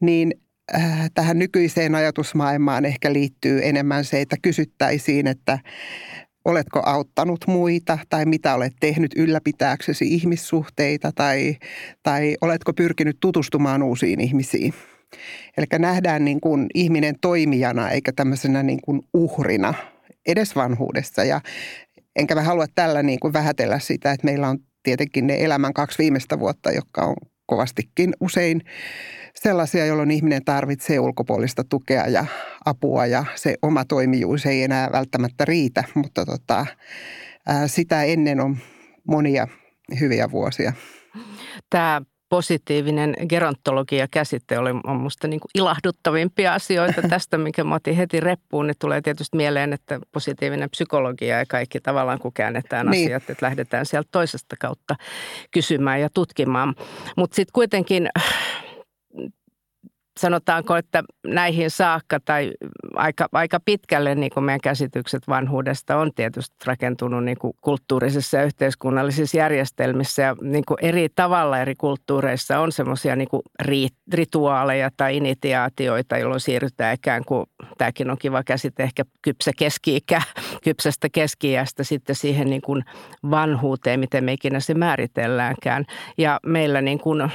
niin 0.00 0.34
äh, 0.74 1.10
tähän 1.14 1.38
nykyiseen 1.38 1.94
ajatusmaailmaan 1.94 2.84
ehkä 2.84 3.12
liittyy 3.12 3.60
enemmän 3.62 4.04
se, 4.04 4.20
että 4.20 4.36
kysyttäisiin, 4.42 5.26
että 5.26 5.58
oletko 6.44 6.82
auttanut 6.86 7.44
muita 7.46 7.98
tai 8.08 8.26
mitä 8.26 8.54
olet 8.54 8.72
tehnyt 8.80 9.10
ylläpitääksesi 9.16 10.14
ihmissuhteita 10.14 11.12
tai, 11.14 11.56
tai 12.02 12.36
oletko 12.40 12.72
pyrkinyt 12.72 13.16
tutustumaan 13.20 13.82
uusiin 13.82 14.20
ihmisiin. 14.20 14.74
Eli 15.56 15.66
nähdään 15.78 16.24
niin 16.24 16.40
kuin 16.40 16.66
ihminen 16.74 17.14
toimijana 17.20 17.90
eikä 17.90 18.12
tämmöisenä 18.12 18.62
niin 18.62 18.80
kuin 18.84 19.02
uhrina 19.14 19.74
edes 20.26 20.56
vanhuudessa. 20.56 21.24
Ja 21.24 21.40
enkä 22.16 22.34
mä 22.34 22.42
halua 22.42 22.66
tällä 22.74 23.02
niin 23.02 23.20
kuin 23.20 23.32
vähätellä 23.32 23.78
sitä, 23.78 24.12
että 24.12 24.24
meillä 24.24 24.48
on 24.48 24.58
tietenkin 24.82 25.26
ne 25.26 25.36
elämän 25.44 25.72
kaksi 25.72 25.98
viimeistä 25.98 26.38
vuotta, 26.38 26.70
jotka 26.70 27.02
on 27.02 27.16
kovastikin 27.46 28.12
usein 28.20 28.60
sellaisia, 29.34 29.86
jolloin 29.86 30.10
ihminen 30.10 30.44
tarvitsee 30.44 31.00
ulkopuolista 31.00 31.64
tukea 31.64 32.06
ja 32.06 32.26
apua 32.64 33.06
ja 33.06 33.24
se 33.34 33.54
oma 33.62 33.84
toimijuus 33.84 34.46
ei 34.46 34.62
enää 34.62 34.88
välttämättä 34.92 35.44
riitä, 35.44 35.84
mutta 35.94 36.26
tota, 36.26 36.66
sitä 37.66 38.02
ennen 38.02 38.40
on 38.40 38.56
monia 39.08 39.48
hyviä 40.00 40.30
vuosia. 40.30 40.72
Tämä 41.70 42.02
positiivinen 42.30 43.14
gerontologia-käsite 43.28 44.58
oli 44.58 44.70
on 44.70 44.96
minusta 44.96 45.28
niin 45.28 45.40
kuin 45.40 45.50
ilahduttavimpia 45.54 46.54
asioita 46.54 47.02
tästä, 47.08 47.38
minkä 47.38 47.64
mä 47.64 47.74
otin 47.74 47.96
heti 47.96 48.20
reppuun. 48.20 48.66
Niin 48.66 48.76
tulee 48.78 49.00
tietysti 49.00 49.36
mieleen, 49.36 49.72
että 49.72 50.00
positiivinen 50.12 50.70
psykologia 50.70 51.38
ja 51.38 51.46
kaikki 51.46 51.80
tavallaan 51.80 52.18
kun 52.18 52.32
käännetään 52.32 52.86
niin. 52.86 53.06
asiat, 53.06 53.30
että 53.30 53.46
lähdetään 53.46 53.86
sieltä 53.86 54.08
toisesta 54.12 54.56
kautta 54.60 54.96
kysymään 55.50 56.00
ja 56.00 56.08
tutkimaan. 56.14 56.74
Mutta 57.16 57.34
sitten 57.34 57.52
kuitenkin 57.52 58.08
sanotaanko, 60.20 60.76
että 60.76 61.02
näihin 61.26 61.70
saakka 61.70 62.20
tai 62.24 62.52
aika, 62.94 63.28
aika 63.32 63.60
pitkälle 63.64 64.14
niin 64.14 64.30
kuin 64.34 64.44
meidän 64.44 64.60
käsitykset 64.60 65.28
vanhuudesta 65.28 65.96
on 65.96 66.10
tietysti 66.14 66.56
rakentunut 66.66 67.24
niin 67.24 67.38
kuin 67.38 67.52
kulttuurisissa 67.60 68.36
ja 68.36 68.44
yhteiskunnallisissa 68.44 69.36
järjestelmissä 69.36 70.22
ja 70.22 70.36
niin 70.42 70.64
kuin 70.64 70.78
eri 70.82 71.08
tavalla 71.14 71.58
eri 71.58 71.74
kulttuureissa 71.74 72.58
on 72.58 72.72
semmoisia 72.72 73.16
niin 73.16 73.28
rituaaleja 74.12 74.90
tai 74.96 75.16
initiaatioita, 75.16 76.18
jolloin 76.18 76.40
siirrytään 76.40 76.94
ikään 76.94 77.24
kuin, 77.24 77.46
tämäkin 77.78 78.10
on 78.10 78.18
kiva 78.18 78.42
käsite, 78.42 78.82
ehkä 78.82 79.04
kypsä 79.22 79.50
keski-ikä, 79.58 80.22
kypsästä 80.64 81.08
keski 81.12 81.54
sitten 81.82 82.16
siihen 82.16 82.50
niin 82.50 82.62
kuin 82.62 82.84
vanhuuteen, 83.30 84.00
miten 84.00 84.24
me 84.24 84.32
ikinä 84.32 84.60
se 84.60 84.74
määritelläänkään. 84.74 85.84
Ja 86.18 86.40
meillä 86.46 86.80
niin 86.80 86.98
kuin, 86.98 87.30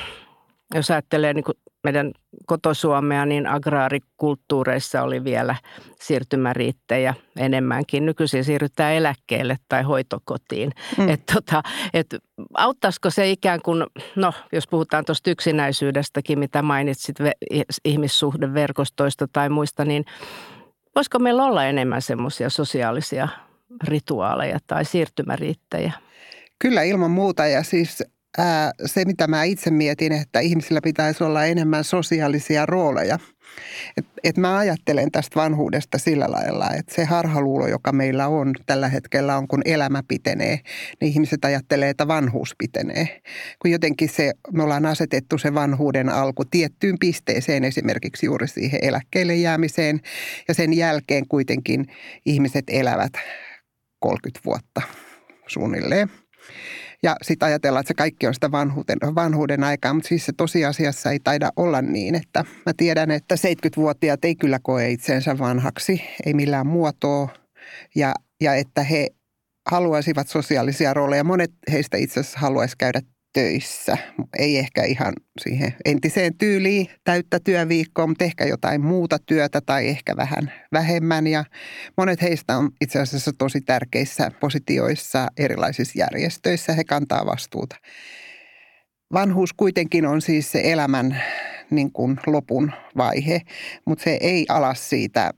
jos 0.73 0.91
ajattelee 0.91 1.33
niin 1.33 1.43
kuin 1.43 1.55
meidän 1.83 2.11
kotosuomea, 2.45 3.25
niin 3.25 3.47
agraarikulttuureissa 3.47 5.01
oli 5.01 5.23
vielä 5.23 5.55
siirtymäriittejä 6.01 7.13
enemmänkin. 7.37 8.05
Nykyisin 8.05 8.43
siirrytään 8.43 8.93
eläkkeelle 8.93 9.57
tai 9.69 9.83
hoitokotiin. 9.83 10.71
Mm. 10.97 11.09
Et 11.09 11.21
tota, 11.33 11.63
et 11.93 12.15
auttaisiko 12.53 13.09
se 13.09 13.31
ikään 13.31 13.61
kuin, 13.61 13.85
no 14.15 14.33
jos 14.51 14.67
puhutaan 14.67 15.05
tuosta 15.05 15.29
yksinäisyydestäkin, 15.29 16.39
mitä 16.39 16.61
mainitsit 16.61 17.15
ihmissuhdeverkostoista 17.85 19.27
tai 19.33 19.49
muista, 19.49 19.85
niin 19.85 20.05
voisiko 20.95 21.19
meillä 21.19 21.43
olla 21.43 21.65
enemmän 21.65 22.01
semmoisia 22.01 22.49
sosiaalisia 22.49 23.27
rituaaleja 23.83 24.59
tai 24.67 24.85
siirtymäriittejä? 24.85 25.91
Kyllä 26.59 26.83
ilman 26.83 27.11
muuta 27.11 27.47
ja 27.47 27.63
siis 27.63 28.03
ää, 28.37 28.71
se, 28.85 29.05
mitä 29.05 29.27
mä 29.27 29.43
itse 29.43 29.71
mietin, 29.71 30.11
että 30.11 30.39
ihmisillä 30.39 30.81
pitäisi 30.83 31.23
olla 31.23 31.45
enemmän 31.45 31.83
sosiaalisia 31.83 32.65
rooleja. 32.65 33.19
Et, 33.97 34.05
et 34.23 34.37
mä 34.37 34.57
ajattelen 34.57 35.11
tästä 35.11 35.39
vanhuudesta 35.39 35.97
sillä 35.97 36.25
lailla, 36.31 36.69
että 36.79 36.95
se 36.95 37.05
harhaluulo, 37.05 37.67
joka 37.67 37.91
meillä 37.91 38.27
on 38.27 38.53
tällä 38.65 38.89
hetkellä 38.89 39.37
on, 39.37 39.47
kun 39.47 39.61
elämä 39.65 40.03
pitenee, 40.07 40.59
niin 41.01 41.11
ihmiset 41.11 41.45
ajattelee, 41.45 41.89
että 41.89 42.07
vanhuus 42.07 42.55
pitenee. 42.57 43.21
Kun 43.61 43.71
jotenkin 43.71 44.09
se, 44.09 44.33
me 44.53 44.63
ollaan 44.63 44.85
asetettu 44.85 45.37
se 45.37 45.53
vanhuuden 45.53 46.09
alku 46.09 46.45
tiettyyn 46.45 46.99
pisteeseen, 46.99 47.63
esimerkiksi 47.63 48.25
juuri 48.25 48.47
siihen 48.47 48.79
eläkkeelle 48.83 49.35
jäämiseen, 49.35 49.99
ja 50.47 50.53
sen 50.53 50.73
jälkeen 50.73 51.27
kuitenkin 51.27 51.85
ihmiset 52.25 52.65
elävät 52.67 53.13
30 53.99 54.45
vuotta 54.45 54.81
suunnilleen. 55.47 56.24
Ja 57.05 57.15
sitten 57.21 57.45
ajatellaan, 57.45 57.81
että 57.81 57.87
se 57.87 57.93
kaikki 57.93 58.27
on 58.27 58.33
sitä 58.33 58.51
vanhuuden, 58.51 58.97
vanhuuden 59.15 59.63
aikaa, 59.63 59.93
mutta 59.93 60.07
siis 60.07 60.25
se 60.25 60.31
tosiasiassa 60.37 61.11
ei 61.11 61.19
taida 61.19 61.51
olla 61.55 61.81
niin, 61.81 62.15
että 62.15 62.45
mä 62.65 62.73
tiedän, 62.77 63.11
että 63.11 63.35
70-vuotiaat 63.35 64.25
ei 64.25 64.35
kyllä 64.35 64.59
koe 64.63 64.89
itseensä 64.89 65.37
vanhaksi, 65.37 66.01
ei 66.25 66.33
millään 66.33 66.67
muotoa, 66.67 67.29
ja, 67.95 68.13
ja 68.41 68.55
että 68.55 68.83
he 68.83 69.07
haluaisivat 69.69 70.27
sosiaalisia 70.27 70.93
rooleja. 70.93 71.23
Monet 71.23 71.51
heistä 71.71 71.97
itse 71.97 72.19
asiassa 72.19 72.39
haluaisi 72.39 72.75
käydä 72.77 73.01
töissä. 73.35 73.97
Ei 74.39 74.57
ehkä 74.57 74.83
ihan 74.83 75.13
siihen 75.41 75.73
entiseen 75.85 76.37
tyyliin 76.37 76.87
täyttä 77.03 77.39
työviikkoa, 77.39 78.07
mutta 78.07 78.23
ehkä 78.23 78.45
jotain 78.45 78.81
muuta 78.81 79.19
työtä 79.19 79.61
tai 79.61 79.87
ehkä 79.87 80.17
vähän 80.17 80.51
vähemmän. 80.73 81.27
Ja 81.27 81.45
monet 81.97 82.21
heistä 82.21 82.57
on 82.57 82.69
itse 82.81 82.99
asiassa 82.99 83.31
tosi 83.37 83.61
tärkeissä 83.61 84.31
positioissa 84.39 85.27
erilaisissa 85.37 85.99
järjestöissä. 85.99 86.73
He 86.73 86.83
kantaa 86.83 87.25
vastuuta. 87.25 87.75
Vanhuus 89.13 89.53
kuitenkin 89.53 90.05
on 90.05 90.21
siis 90.21 90.51
se 90.51 90.61
elämän 90.63 91.21
niin 91.69 91.91
kuin 91.91 92.19
lopun 92.27 92.71
vaihe, 92.97 93.41
mutta 93.85 94.03
se 94.03 94.17
ei 94.21 94.45
ala 94.49 94.73
siitä 94.73 95.31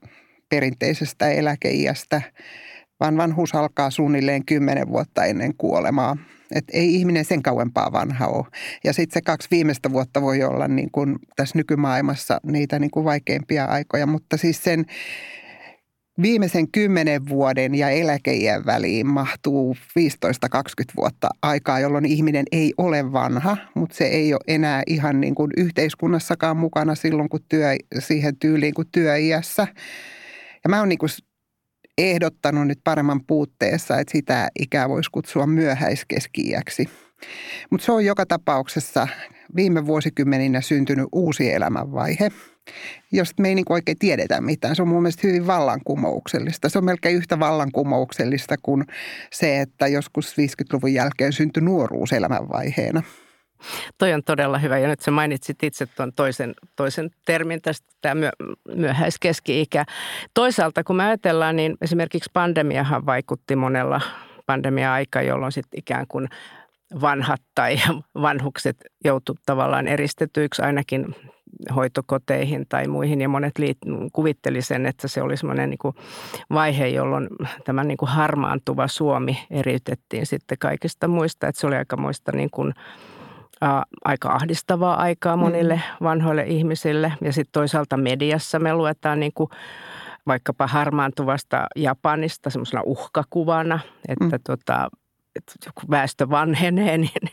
perinteisestä 0.50 1.30
eläkeiästä, 1.30 2.22
vaan 3.00 3.18
vanhuus 3.18 3.56
alkaa 3.56 3.89
suunnilleen 3.89 4.46
kymmenen 4.46 4.89
vuotta 4.89 5.25
ennen 5.25 5.54
kuolemaa– 5.58 6.18
että 6.51 6.77
ei 6.77 6.96
ihminen 6.96 7.25
sen 7.25 7.44
kauempaa 7.44 7.92
vanha 7.92 8.27
ole. 8.27 8.46
Ja 8.84 8.94
sitten 8.94 9.13
se 9.13 9.22
kaksi 9.22 9.48
viimeistä 9.51 9.92
vuotta 9.92 10.22
voi 10.22 10.44
olla 10.44 10.68
niin 10.68 10.92
kuin 10.92 11.16
tässä 11.36 11.58
nykymaailmassa 11.58 12.42
niitä 12.44 12.80
niin 12.80 12.92
kuin 12.92 13.04
vaikeimpia 13.04 13.66
aikoja, 13.66 14.08
mutta 14.08 14.38
siis 14.38 14.63
sen 14.63 14.86
viimeisen 16.22 16.72
kymmenen 16.72 17.30
vuoden 17.30 17.75
ja 17.75 17.89
eläkeijän 17.89 18.66
väliin 18.66 19.08
mahtuu 19.08 19.77
15-20 20.00 20.60
vuotta 20.98 21.30
aikaa, 21.42 21.80
jolloin 21.80 22.06
ihminen 22.06 22.46
ei 22.51 22.74
ole 22.77 23.12
vanha, 23.12 23.58
mutta 23.75 23.96
se 23.96 24.06
ei 24.06 24.34
ole 24.34 24.42
enää 24.48 24.84
ihan 24.88 25.22
niin 25.22 25.36
kuin 25.36 25.51
yhteiskunnassakaan 25.58 26.58
mukana 26.58 26.96
silloin, 26.96 27.30
kun 27.30 27.39
työ, 27.50 27.75
siihen 28.00 28.38
tyyliin 28.38 28.74
kuin 28.74 28.88
työiässä. 28.92 29.68
Ja 30.63 30.70
mä 30.70 30.80
oon 30.80 30.89
niin 30.89 31.00
kuin 31.00 31.10
ehdottanut 31.98 32.68
nyt 32.68 32.80
paremman 32.84 33.22
puutteessa, 33.27 34.00
että 34.00 34.12
sitä 34.12 34.48
ikää 34.60 34.89
voisi 34.89 35.12
kutsua 35.12 35.48
myöhäiskeski 35.48 36.54
Mutta 37.70 37.86
se 37.86 37.92
on 37.92 38.06
joka 38.06 38.25
tapauksessa 38.25 39.08
viime 39.56 39.86
vuosikymmeninä 39.86 40.62
syntynyt 40.62 41.08
uusi 41.12 41.54
elämänvaihe, 41.54 42.32
josta 43.12 43.42
me 43.42 43.48
ei 43.48 43.56
niin 43.56 43.66
oikein 43.70 43.98
tiedetä 44.00 44.42
mitään. 44.42 44.75
Se 44.75 44.82
on 44.82 44.88
mun 44.88 45.01
mielestä 45.01 45.27
hyvin 45.27 45.48
vallankumouksellista. 45.48 46.70
Se 46.70 46.77
on 46.77 46.86
melkein 46.86 47.16
yhtä 47.16 47.39
vallankumouksellista 47.39 48.56
kuin 48.63 48.86
se, 49.32 49.62
että 49.62 49.88
joskus 49.88 50.32
50-luvun 50.32 50.94
jälkeen 50.94 51.34
syntyi 51.34 51.63
nuoruus 51.63 52.13
elämänvaiheena. 52.13 53.04
Toi 53.98 54.14
on 54.14 54.24
todella 54.24 54.58
hyvä. 54.58 54.78
Ja 54.78 54.88
nyt 54.88 55.00
sä 55.00 55.12
mainitsit 55.12 55.64
itse 55.64 55.86
tuon 55.86 56.14
toisen, 56.16 56.54
toisen 56.76 57.10
termin 57.26 57.62
tästä, 57.62 57.88
tämä 58.02 58.16
myö, 58.16 58.32
myöhäiskeski-ikä. 58.76 59.86
Toisaalta 60.34 60.84
kun 60.84 60.96
me 60.96 61.06
ajatellaan, 61.06 61.56
niin 61.56 61.78
esimerkiksi 61.82 62.30
pandemiahan 62.34 63.06
vaikutti 63.06 63.56
monella 63.56 64.02
pandemia-aika, 64.46 65.22
jolloin 65.22 65.52
sitten 65.52 65.80
ikään 65.80 66.06
kuin 66.08 66.30
vanhat 67.02 67.42
tai 67.56 67.76
vanhukset 68.22 68.78
joutu 69.06 69.36
tavallaan 69.46 69.88
eristetyiksi 69.88 70.62
ainakin 70.62 71.16
hoitokoteihin 71.76 72.66
tai 72.70 72.88
muihin. 72.88 73.22
Ja 73.22 73.30
monet 73.30 73.58
liit, 73.58 73.78
kuvitteli 74.14 74.62
sen, 74.62 74.86
että 74.86 75.08
se 75.08 75.22
oli 75.22 75.38
semmoinen 75.38 75.70
niin 75.70 75.94
vaihe, 76.54 76.88
jolloin 76.88 77.28
tämä 77.66 77.84
niin 77.84 77.98
kuin 77.98 78.10
harmaantuva 78.10 78.88
Suomi 78.88 79.40
eriytettiin 79.52 80.26
sitten 80.26 80.58
kaikista 80.58 81.08
muista, 81.08 81.48
että 81.48 81.62
se 81.62 81.68
oli 81.68 81.76
aika 81.76 81.98
muista 81.98 82.32
niin 82.32 82.50
kuin– 82.50 82.74
ä, 83.64 83.84
aika 84.06 84.30
ahdistavaa 84.30 85.02
aikaa 85.02 85.38
monille 85.38 85.76
mm. 85.76 86.06
vanhoille 86.06 86.44
ihmisille. 86.44 87.14
Ja 87.22 87.34
sitten 87.34 87.52
toisaalta 87.52 87.98
mediassa 87.98 88.60
me 88.60 88.74
luetaan 88.74 89.20
niin 89.20 89.34
kuin 89.36 89.50
vaikkapa 90.28 90.68
harmaantuvasta 90.68 91.68
Japanista 91.76 92.50
semmoisena 92.50 92.82
uhkakuvana, 92.86 93.80
että 94.08 94.26
mm. 94.26 94.44
tota, 94.48 94.90
että 95.36 95.54
joku 95.66 95.82
väestö 95.90 96.30
vanhenee, 96.30 96.98
niin, 97.08 97.32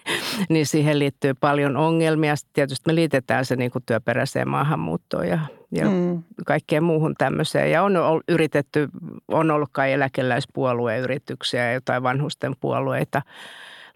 niin 0.48 0.66
siihen 0.66 0.98
liittyy 0.98 1.34
paljon 1.34 1.76
ongelmia. 1.76 2.36
Sitten 2.36 2.54
tietysti 2.54 2.90
me 2.90 2.94
liitetään 2.94 3.44
se 3.44 3.56
niin 3.56 3.70
kuin 3.70 3.82
työperäiseen 3.86 4.48
maahanmuuttoon 4.48 5.28
ja, 5.28 5.38
ja 5.70 5.90
mm. 5.90 6.22
kaikkeen 6.46 6.84
muuhun 6.84 7.14
tämmöiseen. 7.18 7.70
Ja 7.70 7.82
on 7.82 7.94
yritetty, 8.28 8.88
on 9.28 9.50
ollut 9.50 9.68
kai 9.72 9.92
eläkeläispuolueen 9.92 11.02
yrityksiä 11.02 11.64
ja 11.66 11.72
jotain 11.72 12.02
vanhusten 12.02 12.54
puolueita– 12.60 13.22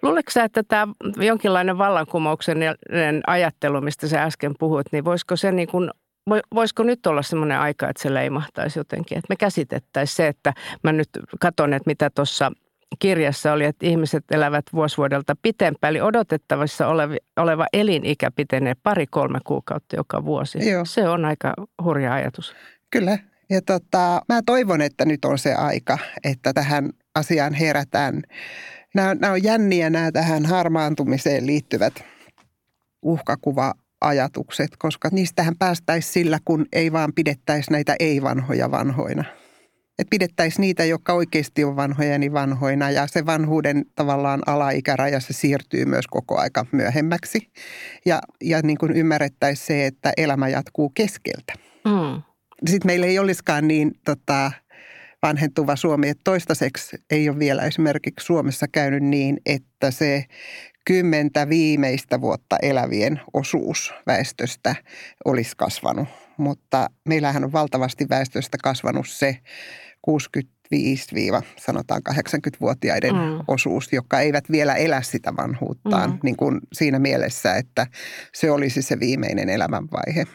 Luuletko 0.03 0.31
sä, 0.31 0.45
että 0.45 0.63
tämä 0.63 0.93
jonkinlainen 1.17 1.79
vallankumouksellinen 1.79 3.23
ajattelu, 3.27 3.81
mistä 3.81 4.09
sä 4.09 4.23
äsken 4.23 4.55
puhuit, 4.59 4.87
niin 4.93 5.05
voisiko 5.05 5.37
se 5.37 5.53
niin 5.53 5.69
kuin 5.69 5.91
voisiko 6.55 6.83
nyt 6.83 7.07
olla 7.07 7.23
semmoinen 7.23 7.59
aika, 7.59 7.89
että 7.89 8.03
se 8.03 8.15
leimahtaisi 8.15 8.79
jotenkin, 8.79 9.19
että 9.19 9.27
me 9.29 9.37
käsitettäisiin 9.37 10.17
se, 10.17 10.29
että 10.29 10.53
mä 10.83 10.93
nyt 10.93 11.09
katson, 11.41 11.73
että 11.73 11.91
mitä 11.91 12.11
tuossa 12.11 12.53
kirjassa 12.99 13.53
oli, 13.53 13.65
että 13.65 13.87
ihmiset 13.87 14.25
elävät 14.31 14.65
vuosivuodelta 14.73 15.37
pitempään, 15.43 15.91
eli 15.91 16.01
odotettavissa 16.01 16.89
oleva, 16.89 17.15
oleva 17.37 17.67
elinikä 17.73 18.31
pitenee 18.31 18.75
pari-kolme 18.83 19.39
kuukautta 19.47 19.97
joka 19.97 20.25
vuosi. 20.25 20.71
Joo. 20.71 20.85
Se 20.85 21.09
on 21.09 21.25
aika 21.25 21.55
hurja 21.83 22.13
ajatus. 22.13 22.55
Kyllä. 22.91 23.19
Ja 23.51 23.63
tota, 23.63 24.23
mä 24.29 24.41
toivon, 24.47 24.81
että 24.81 25.05
nyt 25.05 25.25
on 25.25 25.39
se 25.39 25.55
aika, 25.55 25.99
että 26.25 26.53
tähän 26.53 26.91
asiaan 27.15 27.55
herätään 27.55 28.23
nämä, 28.99 29.15
nämä 29.15 29.33
on 29.33 29.43
jänniä 29.43 29.91
nämä 29.91 30.13
tähän 30.13 30.47
harmaantumiseen 30.47 31.47
liittyvät 31.47 32.05
uhkakuva-ajatukset, 33.03 34.71
koska 34.79 35.09
niistähän 35.13 35.55
päästäisiin 35.59 36.13
sillä, 36.13 36.39
kun 36.45 36.67
ei 36.73 36.93
vaan 36.93 37.13
pidettäisi 37.15 37.71
näitä 37.71 37.97
ei-vanhoja 38.01 38.71
vanhoina. 38.71 39.25
Että 39.99 40.11
pidettäisiin 40.11 40.61
niitä, 40.61 40.85
jotka 40.85 41.13
oikeasti 41.13 41.65
on 41.65 41.77
vanhoja, 41.77 42.19
niin 42.19 42.33
vanhoina. 42.33 42.91
Ja 42.91 43.07
se 43.07 43.27
vanhuuden 43.27 43.85
tavallaan 43.95 44.43
alaikäraja, 44.47 45.21
se 45.21 45.33
siirtyy 45.33 45.85
myös 45.85 46.07
koko 46.07 46.39
aika 46.39 46.67
myöhemmäksi. 46.73 47.51
Ja, 48.07 48.21
ja 48.45 48.61
niin 48.63 48.79
kuin 48.79 48.93
ymmärrettäisiin 48.93 49.67
se, 49.67 49.87
että 49.87 50.13
elämä 50.17 50.49
jatkuu 50.49 50.91
keskeltä. 50.95 51.53
Mm. 51.85 52.23
Sitten 52.67 52.87
meillä 52.87 53.07
ei 53.07 53.19
olisikaan 53.19 53.69
niin 53.69 53.93
tota, 54.05 54.53
vanhentuva 55.23 55.77
Suomi. 55.77 56.09
Että 56.09 56.25
toistaiseksi 56.25 56.97
ei 57.11 57.29
ole 57.29 57.39
vielä 57.39 57.63
esimerkiksi 57.63 58.27
Suomessa 58.27 58.67
käynyt 58.73 59.03
niin, 59.03 59.39
että 59.47 59.91
se 59.91 60.25
kymmentä 60.85 61.49
viimeistä 61.49 62.21
vuotta 62.21 62.57
elävien 62.63 63.21
osuus 63.33 63.95
väestöstä 64.07 64.75
olisi 65.25 65.53
kasvanut. 65.57 66.09
Mutta 66.37 66.87
meillähän 67.09 67.45
on 67.45 67.53
valtavasti 67.53 68.07
väestöstä 68.11 68.59
kasvanut 68.63 69.09
se 69.09 69.39
65 70.03 71.15
sanotaan 71.57 72.03
80-vuotiaiden 72.11 73.15
mm. 73.15 73.21
osuus, 73.49 73.93
jotka 73.93 74.21
eivät 74.21 74.51
vielä 74.51 74.75
elä 74.75 75.03
sitä 75.03 75.37
vanhuuttaan 75.37 76.11
mm. 76.11 76.19
niin 76.23 76.37
kuin 76.37 76.61
siinä 76.73 76.99
mielessä, 76.99 77.57
että 77.57 77.87
se 78.35 78.51
olisi 78.51 78.83
se 78.83 79.01
viimeinen 79.01 79.49
elämänvaihe. 79.49 80.27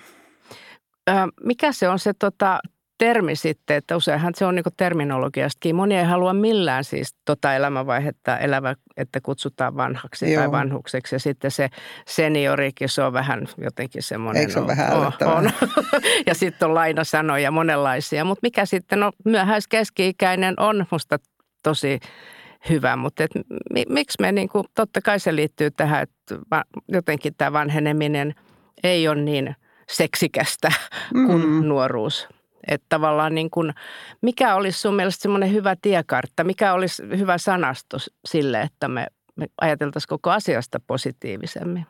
Mikä 1.43 1.71
se 1.71 1.89
on 1.89 1.99
se 1.99 2.13
tota, 2.13 2.59
termi 3.03 3.35
sitten, 3.35 3.77
että 3.77 3.95
useinhan 3.95 4.33
se 4.35 4.45
on 4.45 4.55
niin 4.55 4.63
terminologiastakin. 4.77 5.75
Moni 5.75 5.97
ei 5.97 6.03
halua 6.03 6.33
millään 6.33 6.83
siis 6.83 7.15
tota 7.25 7.55
elämänvaihetta 7.55 8.37
elävä, 8.37 8.75
että 8.97 9.21
kutsutaan 9.21 9.77
vanhaksi 9.77 10.33
Joo. 10.33 10.41
tai 10.41 10.51
vanhukseksi. 10.51 11.15
Ja 11.15 11.19
sitten 11.19 11.51
se 11.51 11.69
seniorikin, 12.07 12.89
se 12.89 13.03
on 13.03 13.13
vähän 13.13 13.47
jotenkin 13.57 14.03
semmoinen. 14.03 14.39
Eikö 14.39 14.53
se 14.53 14.59
ole 14.59 14.67
vähän 14.67 14.93
on, 14.93 15.11
on. 15.25 15.51
Ja 16.27 16.35
sitten 16.35 16.67
on 16.67 16.75
lainasanoja 16.75 17.51
monenlaisia. 17.51 18.25
Mutta 18.25 18.39
mikä 18.43 18.65
sitten, 18.65 18.99
no 18.99 19.11
myöhäiskeski-ikäinen 19.25 20.53
on 20.59 20.85
musta 20.91 21.19
tosi 21.63 21.99
hyvä, 22.69 22.95
mutta 22.95 23.23
et, 23.23 23.31
miksi 23.89 24.17
me 24.21 24.31
niin 24.31 24.49
kuin, 24.49 24.63
totta 24.75 25.01
kai 25.01 25.19
se 25.19 25.35
liittyy 25.35 25.71
tähän, 25.71 26.01
että 26.01 26.65
jotenkin 26.87 27.33
tämä 27.37 27.53
vanheneminen 27.53 28.35
ei 28.83 29.07
ole 29.07 29.21
niin 29.21 29.55
seksikästä 29.89 30.71
kuin 31.27 31.45
mm. 31.45 31.65
nuoruus. 31.67 32.27
Että 32.67 32.85
tavallaan 32.89 33.35
niin 33.35 33.49
kuin, 33.49 33.73
mikä 34.21 34.55
olisi 34.55 34.79
sun 34.79 34.95
mielestä 34.95 35.21
semmoinen 35.21 35.53
hyvä 35.53 35.75
tiekartta, 35.81 36.43
mikä 36.43 36.73
olisi 36.73 37.03
hyvä 37.17 37.37
sanasto 37.37 37.97
sille, 38.25 38.61
että 38.61 38.87
me, 38.87 39.07
me 39.35 39.47
ajateltaisiin 39.61 40.09
koko 40.09 40.29
asiasta 40.29 40.79
positiivisemmin? 40.87 41.85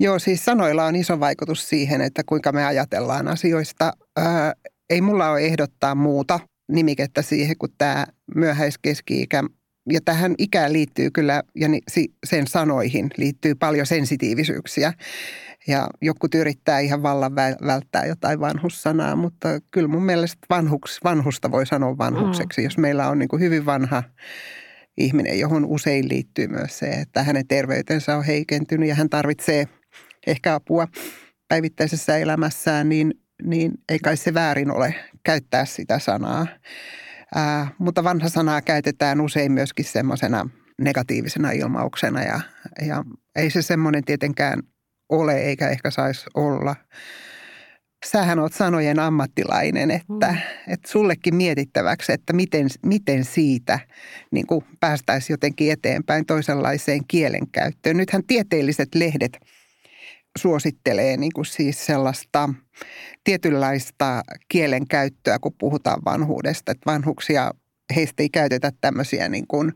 Joo, 0.00 0.18
siis 0.18 0.44
sanoilla 0.44 0.84
on 0.84 0.96
iso 0.96 1.20
vaikutus 1.20 1.68
siihen, 1.68 2.00
että 2.00 2.22
kuinka 2.26 2.52
me 2.52 2.64
ajatellaan 2.64 3.28
asioista. 3.28 3.92
Ää, 4.16 4.52
ei 4.90 5.00
mulla 5.00 5.30
ole 5.30 5.40
ehdottaa 5.40 5.94
muuta 5.94 6.40
nimikettä 6.72 7.22
siihen 7.22 7.58
kuin 7.58 7.72
tämä 7.78 8.06
myöhäiskeski-ikä. 8.34 9.42
Ja 9.92 10.00
tähän 10.04 10.34
ikään 10.38 10.72
liittyy 10.72 11.10
kyllä, 11.10 11.42
ja 11.56 11.68
sen 12.26 12.46
sanoihin 12.46 13.10
liittyy 13.16 13.54
paljon 13.54 13.86
sensitiivisyyksiä. 13.86 14.92
Ja 15.66 15.88
joku 16.00 16.26
yrittää 16.34 16.78
ihan 16.78 17.02
vallan 17.02 17.34
välttää 17.66 18.06
jotain 18.06 18.40
vanhussanaa, 18.40 19.16
mutta 19.16 19.48
kyllä 19.70 19.88
mun 19.88 20.02
mielestä 20.02 20.46
vanhuks, 20.50 21.00
vanhusta 21.04 21.50
voi 21.50 21.66
sanoa 21.66 21.98
vanhukseksi, 21.98 22.60
mm. 22.60 22.64
jos 22.64 22.78
meillä 22.78 23.08
on 23.08 23.18
niin 23.18 23.28
kuin 23.28 23.42
hyvin 23.42 23.66
vanha 23.66 24.02
ihminen, 24.96 25.38
johon 25.38 25.64
usein 25.64 26.08
liittyy 26.08 26.46
myös 26.46 26.78
se, 26.78 26.86
että 26.86 27.22
hänen 27.22 27.46
terveytensä 27.46 28.16
on 28.16 28.24
heikentynyt 28.24 28.88
ja 28.88 28.94
hän 28.94 29.10
tarvitsee 29.10 29.68
ehkä 30.26 30.54
apua 30.54 30.88
päivittäisessä 31.48 32.16
elämässään, 32.16 32.88
niin, 32.88 33.14
niin 33.44 33.72
ei 33.88 33.98
kai 33.98 34.16
se 34.16 34.34
väärin 34.34 34.70
ole 34.70 34.94
käyttää 35.22 35.64
sitä 35.64 35.98
sanaa. 35.98 36.46
Ää, 37.34 37.68
mutta 37.78 38.04
vanha 38.04 38.28
sanaa 38.28 38.62
käytetään 38.62 39.20
usein 39.20 39.52
myöskin 39.52 39.84
semmoisena 39.84 40.48
negatiivisena 40.80 41.50
ilmauksena 41.50 42.22
ja, 42.22 42.40
ja 42.86 43.04
ei 43.36 43.50
se 43.50 43.62
semmoinen 43.62 44.04
tietenkään 44.04 44.62
ole 45.12 45.36
eikä 45.36 45.68
ehkä 45.68 45.90
saisi 45.90 46.26
olla. 46.34 46.76
Sähän 48.06 48.38
oot 48.38 48.52
sanojen 48.52 48.98
ammattilainen, 48.98 49.90
että, 49.90 50.32
mm. 50.32 50.38
että 50.68 50.90
sullekin 50.90 51.34
mietittäväksi, 51.34 52.12
että 52.12 52.32
miten, 52.32 52.66
miten 52.86 53.24
siitä 53.24 53.78
niin 54.30 54.46
kuin 54.46 54.64
päästäisiin 54.80 55.34
jotenkin 55.34 55.72
eteenpäin 55.72 56.26
toisenlaiseen 56.26 57.00
kielenkäyttöön. 57.08 57.96
Nythän 57.96 58.22
tieteelliset 58.26 58.94
lehdet 58.94 59.38
suosittelee 60.38 61.16
niin 61.16 61.32
kuin 61.34 61.46
siis 61.46 61.86
sellaista 61.86 62.48
tietynlaista 63.24 64.22
kielenkäyttöä, 64.48 65.38
kun 65.38 65.54
puhutaan 65.58 66.02
vanhuudesta. 66.04 66.72
Että 66.72 66.90
vanhuksia, 66.90 67.50
heistä 67.96 68.22
ei 68.22 68.28
käytetä 68.28 68.72
tämmöisiä 68.80 69.28
niin 69.28 69.46
kuin 69.46 69.72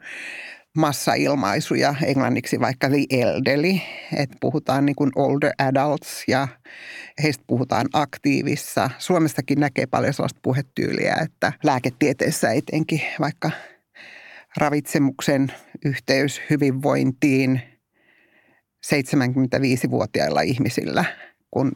massailmaisuja, 0.76 1.94
englanniksi 2.04 2.60
vaikka 2.60 2.88
the 2.88 3.04
elderly, 3.10 3.78
että 4.16 4.36
puhutaan 4.40 4.86
niin 4.86 4.96
kuin 4.96 5.10
older 5.16 5.52
adults 5.58 6.24
ja 6.28 6.48
heistä 7.22 7.44
puhutaan 7.46 7.86
aktiivissa. 7.92 8.90
Suomestakin 8.98 9.60
näkee 9.60 9.86
paljon 9.86 10.14
sellaista 10.14 10.40
puhetyyliä, 10.42 11.16
että 11.22 11.52
lääketieteessä 11.64 12.52
etenkin 12.52 13.00
vaikka 13.20 13.50
ravitsemuksen 14.56 15.52
yhteys 15.84 16.40
hyvinvointiin 16.50 17.60
75-vuotiailla 18.86 20.40
ihmisillä, 20.40 21.04
kun 21.50 21.72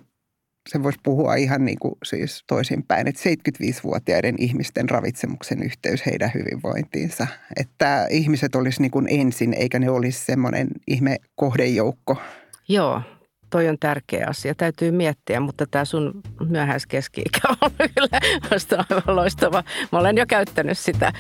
se 0.69 0.83
voisi 0.83 0.99
puhua 1.03 1.35
ihan 1.35 1.65
niin 1.65 1.79
kuin 1.79 1.95
siis 2.05 2.45
toisinpäin, 2.47 3.09
että 3.09 3.21
75-vuotiaiden 3.31 4.35
ihmisten 4.39 4.91
ravitsemuksen 4.91 5.63
yhteys 5.63 6.07
heidän 6.07 6.31
hyvinvointiinsa. 6.35 7.27
Että 7.57 8.07
ihmiset 8.11 8.55
olisi 8.55 8.83
niin 8.83 8.91
kuin 8.91 9.07
ensin, 9.11 9.55
eikä 9.55 9.79
ne 9.79 9.91
olisi 9.91 10.25
semmoinen 10.25 10.69
ihme 10.87 11.17
kohdejoukko. 11.35 12.17
Joo, 12.69 13.03
toi 13.51 13.69
on 13.69 13.79
tärkeä 13.81 14.27
asia. 14.29 14.55
Täytyy 14.55 14.91
miettiä, 14.91 15.41
mutta 15.41 15.67
tämä 15.67 15.85
sun 15.85 16.21
myöhäiskeski-ikä 16.49 17.41
on 17.61 17.71
kyllä 17.95 18.21
vasta 18.51 18.85
aivan 18.91 19.17
loistava. 19.17 19.65
Mä 19.93 19.99
olen 19.99 20.17
jo 20.17 20.27
käyttänyt 20.27 20.79
sitä 20.79 21.13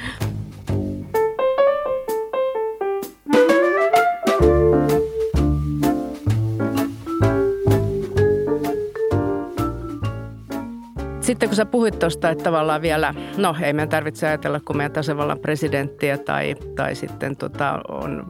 Sitten 11.31 11.49
kun 11.49 11.57
sä 11.57 11.67
puhuit 11.67 11.99
tuosta, 11.99 12.31
että 12.31 12.45
tavallaan 12.45 12.83
vielä, 12.83 13.15
no 13.37 13.57
ei 13.63 13.73
meidän 13.73 13.89
tarvitse 13.89 14.27
ajatella, 14.27 14.61
kun 14.61 14.77
meidän 14.77 14.93
tasavallan 14.93 15.39
presidenttiä 15.39 16.19
tai, 16.19 16.55
tai 16.77 16.95
sitten 16.95 17.37
tota, 17.37 17.81
on 17.89 18.27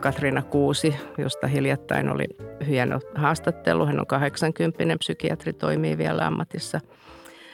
Katriina 0.00 0.42
Kuusi, 0.42 0.96
josta 1.18 1.46
hiljattain 1.46 2.10
oli 2.10 2.24
hieno 2.66 3.00
haastattelu. 3.14 3.86
Hän 3.86 4.00
on 4.00 4.06
80 4.06 4.96
psykiatri, 4.98 5.52
toimii 5.52 5.98
vielä 5.98 6.26
ammatissa. 6.26 6.80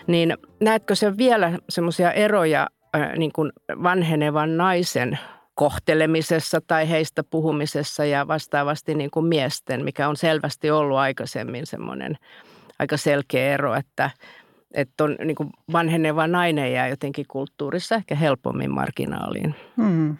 Niin 0.06 0.36
näetkö 0.60 0.94
se 0.94 1.16
vielä 1.16 1.58
semmoisia 1.68 2.12
eroja 2.12 2.66
niin 3.16 3.32
kuin 3.32 3.52
vanhenevan 3.82 4.56
naisen 4.56 5.18
kohtelemisessa 5.54 6.60
tai 6.66 6.90
heistä 6.90 7.24
puhumisessa 7.24 8.04
ja 8.04 8.28
vastaavasti 8.28 8.94
niin 8.94 9.10
kuin 9.10 9.26
miesten, 9.26 9.84
mikä 9.84 10.08
on 10.08 10.16
selvästi 10.16 10.70
ollut 10.70 10.98
aikaisemmin 10.98 11.66
semmoinen 11.66 12.18
aika 12.78 12.96
selkeä 12.96 13.54
ero, 13.54 13.74
että 13.74 14.10
että 14.74 15.04
on 15.04 15.16
niin 15.24 15.34
kuin 15.34 15.50
vanheneva 15.72 16.26
nainen 16.26 16.72
jää 16.72 16.88
jotenkin 16.88 17.24
kulttuurissa 17.28 17.94
ehkä 17.94 18.14
helpommin 18.14 18.70
marginaaliin. 18.70 19.54
Hmm. 19.76 20.16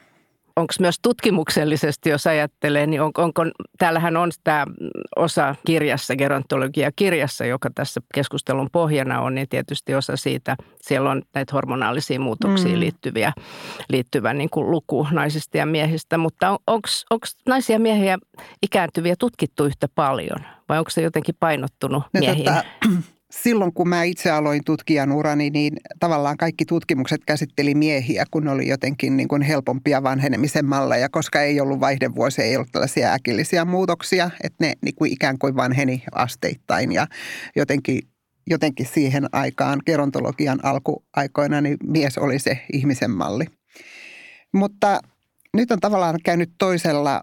Onko 0.57 0.75
myös 0.81 0.97
tutkimuksellisesti, 1.03 2.11
jos 2.11 2.27
ajattelee, 2.27 2.87
niin 2.87 3.01
on, 3.03 3.11
onko, 3.19 3.43
täällähän 3.79 4.17
on 4.17 4.31
tämä 4.45 4.67
osa 5.17 5.55
kirjassa, 5.67 6.17
gerontologia-kirjassa, 6.17 7.45
joka 7.45 7.71
tässä 7.75 8.01
keskustelun 8.15 8.69
pohjana 8.73 9.21
on, 9.21 9.35
niin 9.35 9.49
tietysti 9.49 9.95
osa 9.95 10.17
siitä, 10.17 10.57
siellä 10.83 11.11
on 11.11 11.23
näitä 11.35 11.53
hormonaalisia 11.53 12.21
muutoksia 12.21 12.73
mm. 12.73 12.81
liittyviä, 12.81 13.33
liittyvä 13.89 14.35
niin 14.35 14.51
kuin 14.51 14.71
luku 14.71 15.07
naisista 15.11 15.57
ja 15.57 15.67
miehistä, 15.67 16.19
mutta 16.19 16.51
on, 16.51 16.59
onko 17.11 17.27
naisia 17.49 17.75
ja 17.75 17.81
miehiä 17.81 18.19
ikääntyviä 18.63 19.15
tutkittu 19.19 19.65
yhtä 19.65 19.89
paljon 19.95 20.39
vai 20.69 20.79
onko 20.79 20.91
se 20.91 21.03
jotenkin 21.03 21.35
painottunut 21.41 22.03
no, 22.15 22.21
miehiin? 22.21 22.45
Tota, 22.45 22.65
silloin 23.31 23.73
kun 23.73 23.89
mä 23.89 24.03
itse 24.03 24.31
aloin 24.31 24.65
tutkijan 24.65 25.13
urani, 25.13 25.51
niin 25.51 25.77
tavallaan 26.01 26.37
kaikki 26.37 26.65
tutkimukset 26.65 27.25
käsitteli 27.27 27.75
miehiä, 27.75 28.25
kun 28.31 28.49
oli 28.49 28.69
jotenkin 28.69 29.17
niin 29.17 29.29
kuin 29.29 29.43
helpompia 29.43 30.03
vanhenemisen 30.03 30.67
malleja, 30.67 31.09
koska 31.09 31.43
ei 31.43 31.61
ollut 31.61 31.81
vaihdevuosia, 31.81 32.45
ei 32.45 32.57
ollut 32.57 32.73
tällaisia 32.73 33.13
äkillisiä 33.13 33.65
muutoksia, 33.65 34.31
että 34.43 34.67
ne 34.67 34.73
niin 34.85 34.95
kuin 34.95 35.13
ikään 35.13 35.39
kuin 35.39 35.57
vanheni 35.57 36.03
asteittain 36.13 36.93
ja 36.93 37.07
jotenkin 37.57 38.01
jotenkin 38.51 38.87
siihen 38.87 39.27
aikaan 39.33 39.83
gerontologian 39.87 40.65
alkuaikoina 40.65 41.61
niin 41.61 41.77
mies 41.85 42.19
oli 42.19 42.39
se 42.39 42.59
ihmisen 42.73 43.11
malli. 43.11 43.45
Mutta 44.53 45.01
nyt 45.57 45.71
on 45.71 45.81
tavallaan 45.81 46.19
käynyt 46.25 46.51
toisella, 46.59 47.23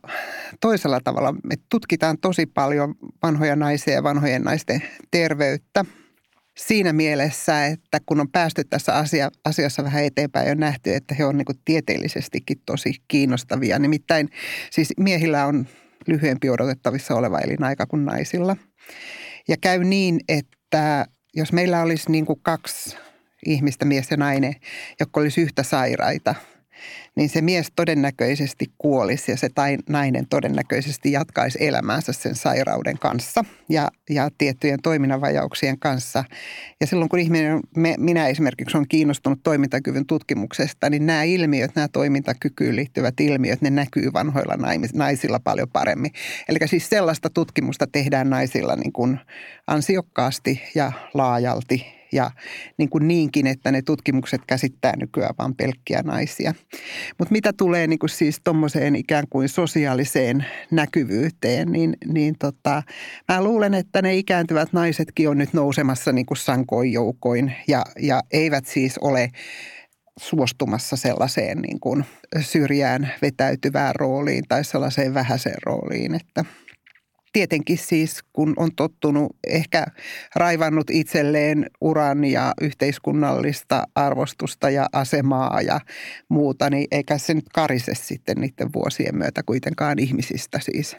toisella 0.62 1.00
tavalla. 1.04 1.36
Me 1.43 1.56
tutkitaan 1.69 2.17
tosi 2.17 2.46
paljon 2.46 2.96
vanhoja 3.24 3.56
naisia 3.56 3.93
ja 3.93 4.04
vanhojen 4.04 4.41
naisten 4.41 4.84
terveyttä– 5.12 5.86
siinä 6.58 6.93
mielessä, 6.93 7.65
että 7.65 8.00
kun 8.06 8.19
on 8.19 8.32
päästy 8.32 8.63
tässä 8.63 8.96
asia, 8.96 9.32
asiassa 9.46 9.84
vähän 9.84 10.04
eteenpäin 10.04 10.48
ja 10.48 10.56
nähty, 10.56 10.93
että 10.93 11.15
he 11.15 11.26
on 11.26 11.38
niin 11.38 11.60
tieteellisestikin 11.65 12.62
tosi 12.65 12.93
kiinnostavia. 13.08 13.80
Nimittäin 13.80 14.30
siis 14.72 14.93
miehillä 15.00 15.46
on 15.46 15.67
lyhyempi 16.08 16.50
odotettavissa 16.50 17.15
oleva 17.15 17.39
elinaika 17.39 17.86
kuin 17.86 18.06
naisilla. 18.06 18.58
Ja 19.48 19.56
käy 19.62 19.84
niin, 19.84 20.19
että 20.28 21.06
jos 21.34 21.54
meillä 21.54 21.82
olisi 21.82 22.12
niin 22.12 22.26
kuin 22.26 22.39
kaksi 22.41 22.98
ihmistä, 23.46 23.86
mies 23.86 24.12
ja 24.12 24.17
nainen, 24.17 24.56
jotka 25.00 25.19
olisi 25.19 25.41
yhtä 25.41 25.63
sairaita, 25.63 26.36
niin 27.15 27.30
se 27.30 27.41
mies 27.41 27.67
todennäköisesti 27.76 28.65
kuolisi 28.78 29.32
ja 29.32 29.38
se 29.38 29.50
tai 29.56 29.78
nainen 29.89 30.28
todennäköisesti 30.28 31.12
jatkaisi 31.12 31.58
elämäänsä 31.62 32.13
sen 32.13 32.36
sairauden 32.36 33.00
kanssa 33.00 33.46
ja, 33.69 33.88
ja 34.10 34.30
tiettyjen 34.38 34.82
toiminnanvajauksien 34.82 35.80
kanssa. 35.80 36.24
Ja 36.82 36.88
silloin 36.88 37.10
kun 37.10 37.19
ihminen, 37.19 37.60
me, 37.78 37.96
minä 37.98 38.28
esimerkiksi 38.28 38.78
on 38.78 38.88
kiinnostunut 38.89 39.39
toimintakyvyn 39.43 40.06
tutkimuksesta, 40.06 40.89
niin 40.89 41.06
nämä 41.06 41.24
ilmiöt, 41.24 41.76
nämä 41.76 41.88
toimintakykyyn 41.88 42.76
liittyvät 42.76 43.19
ilmiöt, 43.19 43.62
ne 43.62 43.69
näkyy 43.69 44.13
vanhoilla 44.13 44.58
naisilla 44.93 45.39
paljon 45.39 45.69
paremmin. 45.74 46.12
Eli 46.50 46.58
siis 46.65 46.89
sellaista 46.89 47.30
tutkimusta 47.30 47.88
tehdään 47.88 48.30
naisilla 48.30 48.76
niin 48.76 48.93
kuin 48.93 49.19
ansiokkaasti 49.67 50.62
ja 50.76 50.91
laajalti 51.13 52.03
ja 52.13 52.32
niin 52.78 52.89
kuin 52.89 53.08
niinkin, 53.08 53.47
että 53.47 53.71
ne 53.71 53.82
tutkimukset 53.82 54.41
käsittää 54.47 54.93
nykyään 54.97 55.36
vain 55.39 55.56
pelkkiä 55.56 56.02
naisia. 56.04 56.54
Mutta 57.19 57.32
mitä 57.32 57.54
tulee 57.54 57.88
niin 57.88 57.99
kuin 57.99 58.10
siis 58.10 58.41
tuommoiseen 58.43 58.95
ikään 58.95 59.26
kuin 59.30 59.49
sosiaaliseen 59.49 60.45
näkyvyyteen, 60.71 61.71
niin, 61.71 61.97
niin 62.13 62.36
tota, 62.39 62.84
mä 63.28 63.43
luulen, 63.43 63.73
että 63.73 64.02
ne 64.02 64.15
ikääntyvät 64.15 64.73
naisetkin 64.73 65.30
on 65.30 65.38
nyt 65.38 65.54
nousemassa 65.54 66.12
niin 66.12 66.26
kuin 66.26 66.38
sankoin 66.38 66.93
joukoin 66.93 67.54
ja, 67.67 67.84
ja 67.99 68.21
eivät 68.32 68.65
siis 68.65 68.97
ole 68.97 69.30
suostumassa 70.19 70.95
sellaiseen 70.95 71.58
niin 71.58 71.80
kuin 71.80 72.06
syrjään 72.39 73.12
vetäytyvään 73.21 73.95
rooliin 73.95 74.43
tai 74.47 74.63
sellaiseen 74.63 75.13
vähäiseen 75.13 75.62
rooliin, 75.65 76.15
että– 76.15 76.45
tietenkin 77.34 77.78
siis, 77.78 78.24
kun 78.34 78.54
on 78.58 78.69
tottunut, 78.76 79.36
ehkä 79.48 79.86
raivannut 80.36 80.89
itselleen 80.89 81.65
uran 81.82 82.26
ja 82.26 82.54
yhteiskunnallista 82.62 83.84
arvostusta 83.96 84.69
ja 84.69 84.86
asemaa 84.93 85.62
ja 85.62 85.80
muuta, 86.30 86.69
niin 86.69 86.88
eikä 86.91 87.17
se 87.17 87.34
nyt 87.34 87.50
karise 87.54 87.91
sitten 87.96 88.38
niiden 88.38 88.74
vuosien 88.74 89.17
myötä 89.17 89.43
kuitenkaan 89.43 90.00
ihmisistä 90.00 90.60
siis 90.60 90.98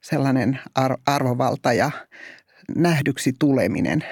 sellainen 0.00 0.58
arvovalta 1.06 1.72
ja 1.72 1.90
nähdyksi 2.76 3.32
tuleminen. 3.38 4.04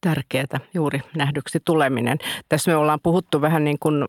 Tärkeää, 0.00 0.60
juuri 0.74 1.00
nähdyksi 1.16 1.58
tuleminen. 1.64 2.18
Tässä 2.48 2.70
me 2.70 2.76
ollaan 2.76 3.00
puhuttu 3.02 3.40
vähän 3.40 3.64
niin 3.64 3.78
kuin 3.80 4.04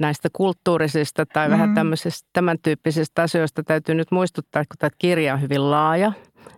näistä 0.00 0.28
kulttuurisista 0.32 1.26
tai 1.26 1.48
mm. 1.48 1.52
vähän 1.52 1.74
tämmöisistä, 1.74 2.28
tämän 2.32 2.58
tyyppisistä 2.62 3.22
asioista 3.22 3.62
täytyy 3.62 3.94
nyt 3.94 4.10
muistuttaa, 4.10 4.62
että 4.62 4.74
tämä 4.78 4.90
kirja 4.98 5.34
on 5.34 5.40
hyvin 5.40 5.70
laaja. 5.70 6.12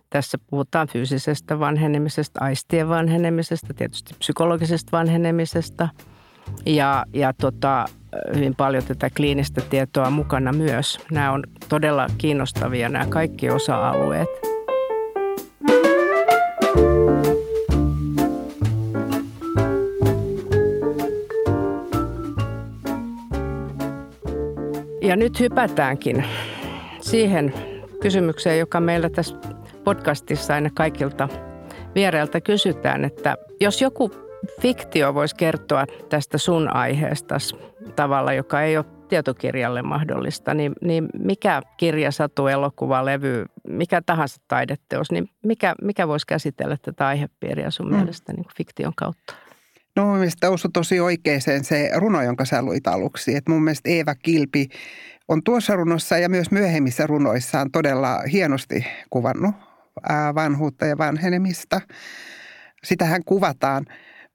Tässä 0.09 0.37
puhutaan 0.47 0.87
fyysisestä 0.87 1.59
vanhenemisesta, 1.59 2.39
aistien 2.43 2.89
vanhenemisesta, 2.89 3.73
tietysti 3.73 4.15
psykologisesta 4.19 4.91
vanhenemisesta 4.91 5.89
ja, 6.65 7.05
ja 7.13 7.33
tota, 7.33 7.85
hyvin 8.35 8.55
paljon 8.55 8.83
tätä 8.83 9.09
kliinistä 9.09 9.61
tietoa 9.61 10.09
mukana 10.09 10.53
myös. 10.53 10.99
Nämä 11.11 11.31
on 11.31 11.43
todella 11.69 12.07
kiinnostavia 12.17 12.89
nämä 12.89 13.05
kaikki 13.05 13.49
osa-alueet. 13.49 14.46
Nyt 25.17 25.39
hypätäänkin 25.39 26.25
siihen 27.01 27.53
kysymykseen, 28.01 28.59
joka 28.59 28.79
meillä 28.79 29.09
tässä 29.09 29.35
podcastissa 29.83 30.53
aina 30.53 30.69
kaikilta 30.73 31.29
vierailta 31.95 32.41
kysytään, 32.41 33.05
että 33.05 33.37
jos 33.61 33.81
joku 33.81 34.11
fiktio 34.61 35.13
voisi 35.13 35.35
kertoa 35.35 35.85
tästä 36.09 36.37
sun 36.37 36.75
aiheesta 36.75 37.35
tavalla, 37.95 38.33
joka 38.33 38.61
ei 38.61 38.77
ole 38.77 38.85
tietokirjalle 39.09 39.81
mahdollista, 39.81 40.53
niin, 40.53 40.73
niin 40.81 41.09
mikä 41.19 41.61
kirja, 41.77 42.11
satu, 42.11 42.47
elokuva, 42.47 43.05
levy, 43.05 43.45
mikä 43.67 44.01
tahansa 44.05 44.41
taideteos, 44.47 45.11
niin 45.11 45.29
mikä, 45.43 45.75
mikä 45.81 46.07
voisi 46.07 46.27
käsitellä 46.27 46.77
tätä 46.81 47.07
aihepiiriä 47.07 47.71
sun 47.71 47.89
mm. 47.89 47.95
mielestä 47.95 48.33
niin 48.33 48.45
fiktion 48.57 48.93
kautta? 48.95 49.33
No 49.97 50.05
mun 50.05 50.17
mielestä 50.17 50.49
osui 50.49 50.71
tosi 50.73 50.99
oikeeseen 50.99 51.63
se 51.63 51.91
runo, 51.95 52.21
jonka 52.23 52.45
sä 52.45 52.61
luit 52.61 52.87
aluksi. 52.87 53.35
Että 53.35 53.51
mun 53.51 53.63
mielestä 53.63 53.89
Eeva 53.89 54.15
Kilpi 54.15 54.69
on 55.27 55.43
tuossa 55.43 55.75
runossa 55.75 56.17
ja 56.17 56.29
myös 56.29 56.51
myöhemmissä 56.51 57.07
runoissaan 57.07 57.71
todella 57.71 58.21
hienosti 58.31 58.85
kuvannut 59.09 59.55
vanhuutta 60.35 60.85
ja 60.85 60.97
vanhenemista. 60.97 61.81
Sitähän 62.83 63.23
kuvataan 63.23 63.85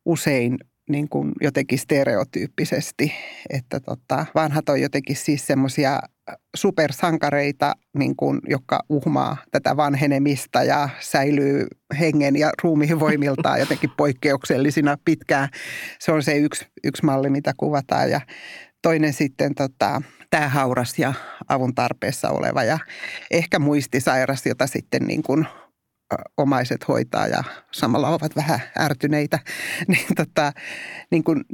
usein 0.04 0.58
niin 0.92 1.08
kuin 1.08 1.32
jotenkin 1.40 1.78
stereotyyppisesti, 1.78 3.12
että 3.50 3.80
tota, 3.80 4.26
vanhat 4.34 4.68
on 4.68 4.80
jotenkin 4.80 5.16
siis 5.16 5.46
semmoisia 5.46 6.00
supersankareita, 6.56 7.74
niin 7.98 8.16
kuin, 8.16 8.40
jotka 8.48 8.80
uhmaa 8.88 9.36
tätä 9.50 9.76
vanhenemista 9.76 10.62
ja 10.62 10.88
säilyy 11.00 11.66
hengen 11.98 12.36
ja 12.36 12.50
ruumiin 12.62 13.00
voimiltaan 13.00 13.60
jotenkin 13.60 13.90
poikkeuksellisina 13.96 14.96
pitkään. 15.04 15.48
Se 15.98 16.12
on 16.12 16.22
se 16.22 16.36
yksi, 16.36 16.66
yksi 16.84 17.04
malli, 17.04 17.30
mitä 17.30 17.52
kuvataan 17.56 18.10
ja 18.10 18.20
toinen 18.82 19.12
sitten 19.12 19.54
tota, 19.54 20.02
tämä 20.30 20.48
hauras 20.48 20.98
ja 20.98 21.14
avun 21.48 21.74
tarpeessa 21.74 22.30
oleva 22.30 22.64
ja 22.64 22.78
ehkä 23.30 23.58
muistisairas, 23.58 24.46
jota 24.46 24.66
sitten 24.66 25.02
niin 25.02 25.22
kuin 25.22 25.46
omaiset 26.36 26.88
hoitaa 26.88 27.26
ja 27.26 27.44
samalla 27.70 28.08
ovat 28.08 28.36
vähän 28.36 28.60
ärtyneitä, 28.78 29.38
niin, 29.88 30.06
tota, 30.16 30.52
niin 31.10 31.24
kuin 31.24 31.44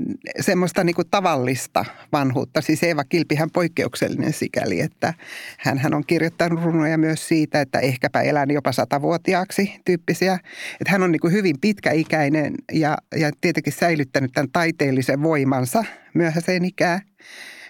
semmoista 0.40 0.84
niin 0.84 0.94
kuin 0.94 1.10
tavallista 1.10 1.84
vanhuutta. 2.12 2.60
Siis 2.60 2.82
Eeva 2.82 3.04
Kilpihän 3.04 3.50
poikkeuksellinen 3.50 4.32
sikäli, 4.32 4.80
että 4.80 5.14
hän 5.58 5.94
on 5.94 6.04
kirjoittanut 6.06 6.62
runoja 6.64 6.98
myös 6.98 7.28
siitä, 7.28 7.60
että 7.60 7.78
ehkäpä 7.78 8.20
elän 8.20 8.50
jopa 8.50 8.72
satavuotiaaksi 8.72 9.80
tyyppisiä. 9.84 10.38
Että 10.80 10.90
hän 10.92 11.02
on 11.02 11.12
niin 11.12 11.20
kuin 11.20 11.32
hyvin 11.32 11.56
pitkäikäinen 11.60 12.54
ja, 12.72 12.96
ja 13.16 13.30
tietenkin 13.40 13.72
säilyttänyt 13.72 14.32
tämän 14.32 14.50
taiteellisen 14.52 15.22
voimansa 15.22 15.84
myöhäiseen 16.14 16.64
ikään. 16.64 17.00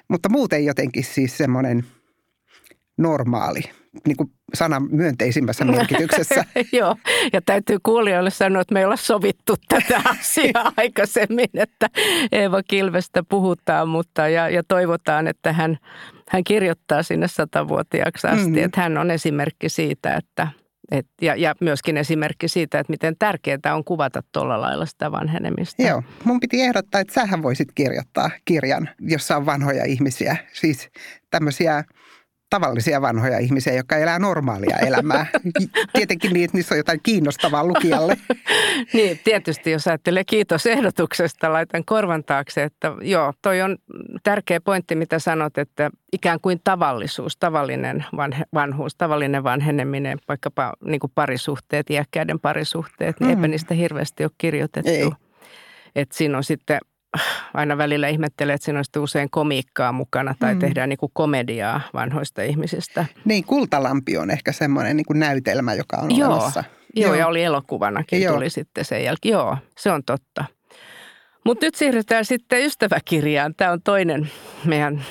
Mutta 0.08 0.28
muuten 0.28 0.64
jotenkin 0.64 1.04
siis 1.04 1.36
semmoinen 1.36 1.84
normaali 2.98 3.60
niin 4.06 4.16
kuin 4.16 4.30
sanan 4.54 4.88
myönteisimmässä 4.90 5.64
merkityksessä. 5.64 6.44
Joo, 6.78 6.96
ja 7.32 7.40
täytyy 7.42 7.78
kuulijoille 7.82 8.30
sanoa, 8.30 8.62
että 8.62 8.74
me 8.74 8.80
ei 8.80 8.84
olla 8.84 8.96
sovittu 8.96 9.54
tätä 9.68 10.02
asiaa 10.20 10.72
aikaisemmin, 10.76 11.48
että 11.54 11.88
Eeva 12.32 12.62
Kilvestä 12.62 13.22
puhutaan, 13.28 13.88
mutta 13.88 14.28
ja, 14.28 14.48
ja 14.48 14.62
toivotaan, 14.68 15.26
että 15.26 15.52
hän, 15.52 15.78
hän 16.28 16.44
kirjoittaa 16.44 17.02
sinne 17.02 17.28
satavuotiaaksi 17.28 18.26
asti, 18.26 18.46
mm-hmm. 18.46 18.64
että 18.64 18.80
hän 18.80 18.98
on 18.98 19.10
esimerkki 19.10 19.68
siitä, 19.68 20.14
että 20.14 20.48
et, 20.90 21.06
ja, 21.22 21.36
ja 21.36 21.54
myöskin 21.60 21.96
esimerkki 21.96 22.48
siitä, 22.48 22.78
että 22.78 22.90
miten 22.90 23.16
tärkeää 23.18 23.74
on 23.74 23.84
kuvata 23.84 24.22
tuolla 24.32 24.60
lailla 24.60 24.86
sitä 24.86 25.12
vanhenemista. 25.12 25.82
Joo, 25.82 26.02
mun 26.24 26.40
piti 26.40 26.62
ehdottaa, 26.62 27.00
että 27.00 27.14
sähän 27.14 27.42
voisit 27.42 27.68
kirjoittaa 27.74 28.30
kirjan, 28.44 28.88
jossa 29.00 29.36
on 29.36 29.46
vanhoja 29.46 29.84
ihmisiä, 29.84 30.36
siis 30.52 30.88
tämmöisiä 31.30 31.84
tavallisia 32.50 33.02
vanhoja 33.02 33.38
ihmisiä, 33.38 33.72
jotka 33.72 33.96
elää 33.96 34.18
normaalia 34.18 34.76
elämää. 34.76 35.26
Tietenkin 35.92 36.32
niin, 36.32 36.44
että 36.44 36.56
niissä 36.56 36.74
on 36.74 36.78
jotain 36.78 37.00
kiinnostavaa 37.02 37.64
lukijalle. 37.64 38.16
niin, 38.94 39.20
tietysti 39.24 39.70
jos 39.70 39.88
ajattelee 39.88 40.24
kiitos 40.24 40.66
ehdotuksesta, 40.66 41.52
laitan 41.52 41.84
korvan 41.84 42.24
taakse, 42.24 42.62
että 42.62 42.92
joo, 43.00 43.32
toi 43.42 43.62
on 43.62 43.78
tärkeä 44.22 44.60
pointti, 44.60 44.94
mitä 44.94 45.18
sanot, 45.18 45.58
että 45.58 45.90
ikään 46.12 46.40
kuin 46.40 46.60
tavallisuus, 46.64 47.36
tavallinen 47.36 48.04
vanhe, 48.16 48.44
vanhuus, 48.54 48.94
tavallinen 48.94 49.44
vanheneminen, 49.44 50.18
vaikkapa 50.28 50.72
niin 50.84 51.00
kuin 51.00 51.12
parisuhteet, 51.14 51.90
iäkkäiden 51.90 52.40
parisuhteet, 52.40 53.20
niin 53.20 53.28
mm. 53.28 53.36
eipä 53.36 53.48
niistä 53.48 53.74
hirveästi 53.74 54.24
ole 54.24 54.30
kirjoitettu. 54.38 54.90
Ei. 54.90 55.10
Että 55.94 56.16
siinä 56.16 56.36
on 56.36 56.44
sitten 56.44 56.78
aina 57.54 57.78
välillä 57.78 58.08
ihmettelee, 58.08 58.54
että 58.54 58.64
siinä 58.64 58.82
on 58.96 59.02
usein 59.02 59.30
komiikkaa 59.30 59.92
mukana 59.92 60.34
tai 60.38 60.54
mm. 60.54 60.60
tehdään 60.60 60.88
niin 60.88 60.98
kuin 60.98 61.12
komediaa 61.14 61.80
vanhoista 61.94 62.42
ihmisistä. 62.42 63.06
Niin, 63.24 63.44
Kultalampi 63.44 64.18
on 64.18 64.30
ehkä 64.30 64.52
semmoinen 64.52 64.96
niin 64.96 65.06
kuin 65.06 65.20
näytelmä, 65.20 65.74
joka 65.74 65.96
on 65.96 66.16
Joo. 66.16 66.32
olemassa. 66.32 66.64
Joo, 66.96 67.06
Joo, 67.06 67.14
ja 67.14 67.26
oli 67.26 67.42
elokuvanakin, 67.42 68.22
Joo. 68.22 68.34
tuli 68.34 68.50
sitten 68.50 68.84
sen 68.84 69.04
jälkeen. 69.04 69.32
Joo, 69.32 69.56
se 69.78 69.92
on 69.92 70.04
totta. 70.04 70.44
Mutta 71.44 71.66
nyt 71.66 71.74
siirrytään 71.74 72.24
sitten 72.24 72.64
ystäväkirjaan. 72.64 73.54
Tämä 73.56 73.72
on 73.72 73.82
toinen 73.82 74.30
meidän 74.64 75.04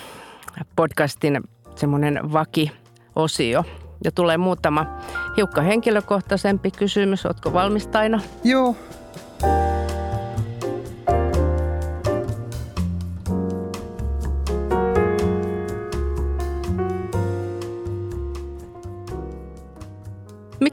podcastin 0.76 1.42
semmoinen 1.76 2.34
vaki-osio. 2.34 3.64
Ja 4.04 4.12
tulee 4.12 4.38
muutama 4.38 5.02
hiukka 5.38 5.62
henkilökohtaisempi 5.62 6.72
kysymys. 6.72 7.26
Oletko 7.26 7.54
valmis 7.54 7.88
Taina? 7.88 8.22
Joo. 8.44 8.76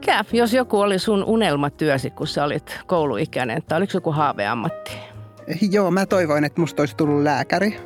Mikä, 0.05 0.25
jos 0.31 0.53
joku 0.53 0.79
oli 0.79 0.99
sun 0.99 1.23
unelmatyösi, 1.23 2.09
kun 2.09 2.27
sä 2.27 2.43
olit 2.43 2.79
kouluikäinen, 2.87 3.63
tai 3.63 3.77
oliko 3.77 3.91
joku 3.93 4.11
haaveammatti? 4.11 4.97
Joo, 5.71 5.91
mä 5.91 6.05
toivoin, 6.05 6.43
että 6.43 6.61
musta 6.61 6.81
olisi 6.81 6.95
tullut 6.95 7.23
lääkäri. 7.23 7.79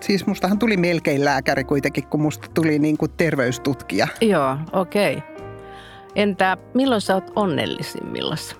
Siis 0.00 0.26
mustahan 0.26 0.58
tuli 0.58 0.76
melkein 0.76 1.24
lääkäri 1.24 1.64
kuitenkin, 1.64 2.06
kun 2.06 2.22
musta 2.22 2.48
tuli 2.54 2.78
niin 2.78 2.98
kuin 2.98 3.10
terveystutkija. 3.16 4.08
Joo, 4.20 4.56
okei. 4.72 5.16
Okay. 5.16 5.28
Entä 6.14 6.56
milloin 6.74 7.00
sä 7.00 7.14
oot 7.14 7.32
onnellisimmillasi? 7.36 8.56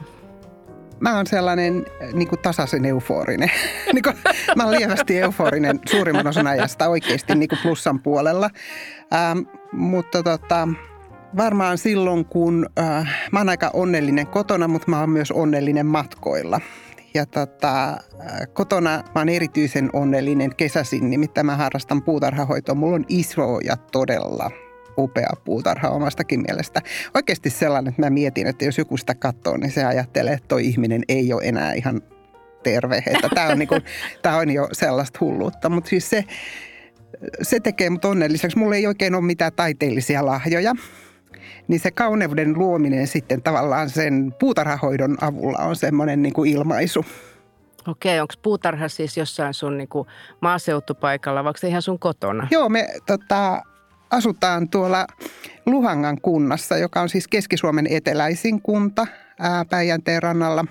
Mä 1.01 1.17
oon 1.17 1.27
sellainen 1.27 1.87
niin 2.12 2.29
kuin 2.29 2.38
tasaisen 2.43 2.85
euforinen. 2.85 3.51
niin 3.95 4.03
kuin, 4.03 4.17
mä 4.57 4.65
oon 4.65 4.73
lievästi 4.73 5.19
euforinen 5.19 5.81
suurimman 5.91 6.27
osan 6.27 6.47
ajasta 6.47 6.88
oikeasti 6.88 7.35
niin 7.35 7.49
kuin 7.49 7.59
plussan 7.62 8.01
puolella. 8.01 8.51
Ähm, 9.15 9.38
mutta 9.73 10.23
tota, 10.23 10.69
varmaan 11.37 11.79
silloin, 11.79 12.25
kun 12.25 12.66
äh, 12.79 13.09
mä 13.33 13.40
oon 13.40 13.49
aika 13.49 13.71
onnellinen 13.73 14.27
kotona, 14.27 14.68
mutta 14.68 14.90
mä 14.90 15.01
oon 15.01 15.11
myös 15.11 15.31
onnellinen 15.31 15.87
matkoilla. 15.87 16.61
Ja 17.14 17.27
tota, 17.27 17.90
äh, 17.90 17.99
kotona 18.53 18.90
mä 18.90 19.21
oon 19.21 19.29
erityisen 19.29 19.90
onnellinen 19.92 20.57
kesäsin, 20.57 21.11
nimittäin 21.11 21.47
mä 21.47 21.57
harrastan 21.57 22.03
puutarhahoitoa. 22.03 22.75
Mulla 22.75 22.95
on 22.95 23.05
iso 23.09 23.59
ja 23.64 23.77
todella 23.77 24.51
upea 24.99 25.31
puutarha 25.45 25.90
omastakin 25.90 26.42
mielestä. 26.49 26.81
Oikeasti 27.14 27.51
sellainen, 27.51 27.90
että 27.90 28.03
mä 28.03 28.11
mietin, 28.11 28.47
että 28.47 28.64
jos 28.64 28.79
joku 28.79 28.97
sitä 28.97 29.14
katsoo, 29.14 29.57
niin 29.57 29.71
se 29.71 29.85
ajattelee, 29.85 30.33
että 30.33 30.49
toi 30.49 30.66
ihminen 30.66 31.03
ei 31.09 31.33
ole 31.33 31.42
enää 31.45 31.73
ihan 31.73 32.01
terve. 32.62 33.03
Että 33.07 33.29
tämä 33.35 33.49
on, 33.49 33.59
niinku, 33.59 33.75
tää 34.23 34.37
on 34.37 34.51
jo 34.51 34.68
sellaista 34.73 35.18
hulluutta. 35.21 35.68
Mutta 35.68 35.90
siis 35.90 36.11
se, 36.11 36.25
se 37.42 37.61
tekee 37.61 37.90
mut 37.90 38.05
onnelliseksi. 38.05 38.59
Mulla 38.59 38.77
ei 38.77 38.87
oikein 38.87 39.14
ole 39.14 39.25
mitään 39.25 39.53
taiteellisia 39.57 40.27
lahjoja. 40.27 40.75
Niin 41.68 41.81
se 41.81 41.90
kauneuden 41.90 42.59
luominen 42.59 43.07
sitten 43.07 43.42
tavallaan 43.42 43.90
sen 43.90 44.35
puutarhahoidon 44.40 45.16
avulla 45.21 45.59
on 45.59 45.77
semmoinen 45.77 46.23
niin 46.23 46.33
kuin 46.33 46.51
ilmaisu. 46.51 47.05
Okei, 47.88 48.21
onko 48.21 48.35
puutarha 48.42 48.88
siis 48.88 49.16
jossain 49.16 49.55
sun 49.55 49.79
niin 49.79 49.88
kuin 49.88 50.09
maaseutupaikalla, 50.40 51.45
vaikka 51.45 51.66
ihan 51.66 51.83
sun 51.83 51.99
kotona? 51.99 52.49
Joo, 52.51 52.68
me 52.68 52.88
tota, 53.07 53.62
asutaan 54.11 54.68
tuolla 54.68 55.07
Luhangan 55.66 56.21
kunnassa, 56.21 56.77
joka 56.77 57.01
on 57.01 57.09
siis 57.09 57.29
Keski-Suomen 57.29 57.87
eteläisin 57.87 58.62
kunta 58.62 59.07
ää, 59.38 59.64
Päijänteen 59.64 60.23
rannalla. 60.23 60.64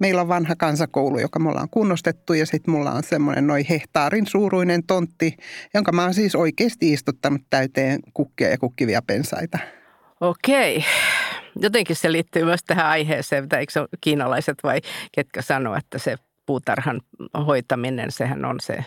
Meillä 0.00 0.20
on 0.20 0.28
vanha 0.28 0.56
kansakoulu, 0.56 1.18
joka 1.18 1.38
me 1.38 1.48
ollaan 1.48 1.68
kunnostettu 1.70 2.32
ja 2.32 2.46
sitten 2.46 2.74
mulla 2.74 2.92
on 2.92 3.02
semmoinen 3.02 3.46
noin 3.46 3.66
hehtaarin 3.70 4.26
suuruinen 4.26 4.86
tontti, 4.86 5.36
jonka 5.74 5.92
mä 5.92 6.02
oon 6.02 6.14
siis 6.14 6.34
oikeasti 6.34 6.92
istuttanut 6.92 7.42
täyteen 7.50 8.00
kukkia 8.14 8.48
ja 8.48 8.58
kukkivia 8.58 9.02
pensaita. 9.02 9.58
Okei. 10.20 10.84
Jotenkin 11.60 11.96
se 11.96 12.12
liittyy 12.12 12.44
myös 12.44 12.60
tähän 12.66 12.86
aiheeseen, 12.86 13.44
että 13.44 13.58
eikö 13.58 13.72
se 13.72 13.80
kiinalaiset 14.00 14.58
vai 14.62 14.80
ketkä 15.12 15.42
sanoo, 15.42 15.74
että 15.74 15.98
se 15.98 16.16
puutarhan 16.46 17.00
hoitaminen, 17.46 18.12
sehän 18.12 18.44
on 18.44 18.56
se 18.60 18.84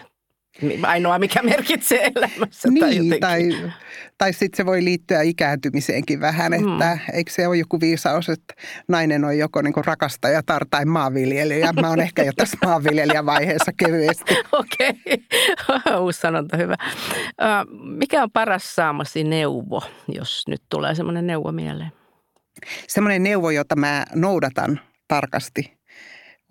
ainoa, 0.83 1.19
mikä 1.19 1.43
merkitsee 1.43 2.11
elämässä. 2.15 2.69
Niin, 2.69 3.09
tai, 3.09 3.19
tai, 3.19 3.71
tai 4.17 4.33
sitten 4.33 4.57
se 4.57 4.65
voi 4.65 4.83
liittyä 4.83 5.21
ikääntymiseenkin 5.21 6.21
vähän, 6.21 6.53
että 6.53 6.67
mm. 6.67 6.99
eikö 7.13 7.31
se 7.31 7.47
ole 7.47 7.57
joku 7.57 7.79
viisaus, 7.79 8.29
että 8.29 8.53
nainen 8.87 9.25
on 9.25 9.37
joko 9.37 9.61
niin 9.61 9.73
rakastaja 9.85 10.41
tai 10.69 10.85
maanviljelijä. 10.85 11.73
Mä 11.73 11.89
oon 11.89 11.99
ehkä 11.99 12.23
jo 12.23 12.31
tässä 12.35 12.57
maanviljelijävaiheessa 12.65 13.71
kevyesti. 13.77 14.33
Okei, 14.51 14.89
okay. 14.89 15.99
uusi 16.03 16.19
sanonta, 16.19 16.57
hyvä. 16.57 16.75
Mikä 17.97 18.23
on 18.23 18.31
paras 18.31 18.75
saamasi 18.75 19.23
neuvo, 19.23 19.81
jos 20.07 20.43
nyt 20.47 20.61
tulee 20.69 20.95
semmoinen 20.95 21.27
neuvo 21.27 21.51
mieleen? 21.51 21.91
Semmoinen 22.87 23.23
neuvo, 23.23 23.49
jota 23.49 23.75
mä 23.75 24.05
noudatan 24.15 24.79
tarkasti– 25.07 25.73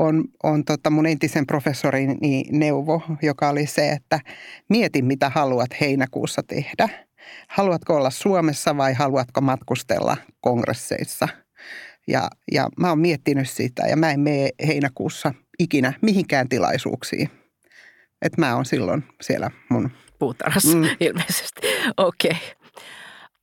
on, 0.01 0.25
on 0.43 0.65
tota 0.65 0.91
mun 0.91 1.07
entisen 1.07 1.47
professorini 1.47 2.45
neuvo, 2.53 3.03
joka 3.23 3.49
oli 3.49 3.67
se, 3.67 3.91
että 3.91 4.21
mieti 4.69 5.03
mitä 5.03 5.29
haluat 5.29 5.81
heinäkuussa 5.81 6.43
tehdä. 6.43 6.89
Haluatko 7.49 7.97
olla 7.97 8.11
Suomessa 8.11 8.77
vai 8.77 8.95
haluatko 8.95 9.41
matkustella 9.41 10.17
kongresseissa? 10.41 11.29
Ja, 12.09 12.29
ja 12.53 12.69
mä 12.79 12.89
oon 12.89 12.99
miettinyt 12.99 13.51
sitä 13.51 13.83
ja 13.87 13.97
mä 13.97 14.11
en 14.11 14.21
mene 14.21 14.51
heinäkuussa 14.67 15.35
ikinä 15.59 15.93
mihinkään 16.03 16.49
tilaisuuksiin. 16.49 17.31
Että 18.23 18.41
mä 18.41 18.55
oon 18.55 18.65
silloin 18.65 19.05
siellä 19.23 19.51
mun... 19.71 19.91
Puutarhassa 20.19 20.77
mm. 20.77 20.85
ilmeisesti. 21.01 21.61
Okei. 21.97 22.31
Okay. 22.31 22.71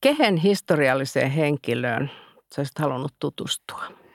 Kehen 0.01 0.37
historialliseen 0.37 1.31
henkilöön 1.31 2.11
sä 2.55 2.61
olisit 2.61 2.79
halunnut 2.79 3.13
tutustua? 3.19 4.06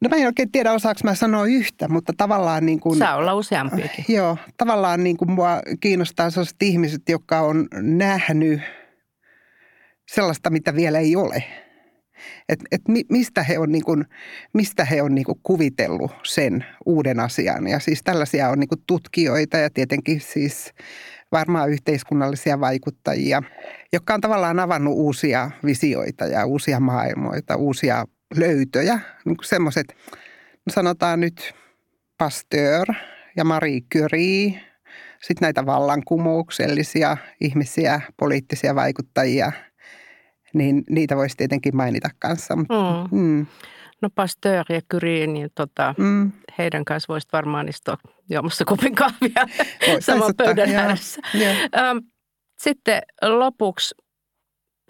No 0.00 0.08
mä 0.08 0.16
en 0.16 0.26
oikein 0.26 0.52
tiedä, 0.52 0.72
osaako 0.72 1.00
mä 1.04 1.14
sanoa 1.14 1.46
yhtä, 1.46 1.88
mutta 1.88 2.12
tavallaan 2.16 2.66
niin 2.66 2.80
kuin... 2.80 2.98
Saa 2.98 3.16
olla 3.16 3.34
useampiakin. 3.34 4.04
Joo, 4.08 4.36
tavallaan 4.56 5.04
niin 5.04 5.16
kuin 5.16 5.30
mua 5.30 5.60
kiinnostaa 5.80 6.30
sellaiset 6.30 6.62
ihmiset, 6.62 7.08
jotka 7.08 7.40
on 7.40 7.68
nähnyt 7.80 8.60
sellaista, 10.08 10.50
mitä 10.50 10.74
vielä 10.74 10.98
ei 10.98 11.16
ole. 11.16 11.44
Et, 12.48 12.60
et 12.72 12.82
mistä 13.10 13.42
he 13.42 13.58
on, 13.58 13.72
niin 13.72 13.84
kuin, 13.84 14.04
mistä 14.52 14.84
he 14.84 15.02
on 15.02 15.14
niin 15.14 15.24
kuin 15.24 15.40
kuvitellut 15.42 16.12
sen 16.24 16.64
uuden 16.86 17.20
asian. 17.20 17.66
Ja 17.66 17.80
siis 17.80 18.02
tällaisia 18.04 18.48
on 18.48 18.58
niin 18.58 18.68
kuin 18.68 18.82
tutkijoita 18.86 19.56
ja 19.58 19.70
tietenkin 19.70 20.20
siis 20.20 20.72
varmaan 21.32 21.70
yhteiskunnallisia 21.70 22.60
vaikuttajia, 22.60 23.42
jotka 23.92 24.14
on 24.14 24.20
tavallaan 24.20 24.60
avannut 24.60 24.94
uusia 24.94 25.50
visioita 25.64 26.26
ja 26.26 26.46
uusia 26.46 26.80
maailmoita, 26.80 27.56
uusia 27.56 28.04
löytöjä, 28.36 29.00
niin 29.24 29.36
semmoiset, 29.42 29.96
sanotaan 30.70 31.20
nyt 31.20 31.54
Pasteur 32.18 32.86
ja 33.36 33.44
Marie 33.44 33.80
Curie, 33.94 34.60
sitten 35.22 35.46
näitä 35.46 35.66
vallankumouksellisia 35.66 37.16
ihmisiä, 37.40 38.00
poliittisia 38.16 38.74
vaikuttajia, 38.74 39.52
niin 40.54 40.84
niitä 40.90 41.16
voisi 41.16 41.36
tietenkin 41.36 41.76
mainita 41.76 42.08
kanssa. 42.18 42.56
Mm. 42.56 42.64
Mm. 43.10 43.46
No 44.02 44.10
Pasteur 44.14 44.64
ja 44.68 44.80
Curie, 44.92 45.26
niin 45.26 45.50
tota, 45.54 45.94
mm. 45.98 46.32
heidän 46.58 46.84
kanssa 46.84 47.12
voisit 47.12 47.32
varmaan 47.32 47.68
istua 47.68 47.96
juomassa 48.30 48.64
kupin 48.64 48.94
kahvia 48.94 49.46
saman 50.00 50.34
pöydän 50.36 50.74
ääressä. 50.74 51.20
Sitten 52.62 53.02
lopuksi, 53.22 53.94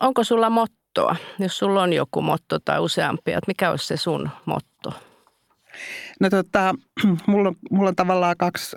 onko 0.00 0.24
sulla 0.24 0.50
motto? 0.50 0.79
Mottoa? 0.90 1.16
Jos 1.38 1.58
sulla 1.58 1.82
on 1.82 1.92
joku 1.92 2.22
motto 2.22 2.58
tai 2.58 2.80
useampia, 2.80 3.38
että 3.38 3.50
mikä 3.50 3.70
olisi 3.70 3.86
se 3.86 3.96
sun 3.96 4.30
motto? 4.46 4.92
No 6.20 6.30
tota, 6.30 6.74
mulla, 7.26 7.48
on, 7.48 7.56
mulla 7.70 7.88
on 7.88 7.96
tavallaan 7.96 8.36
kaksi 8.36 8.76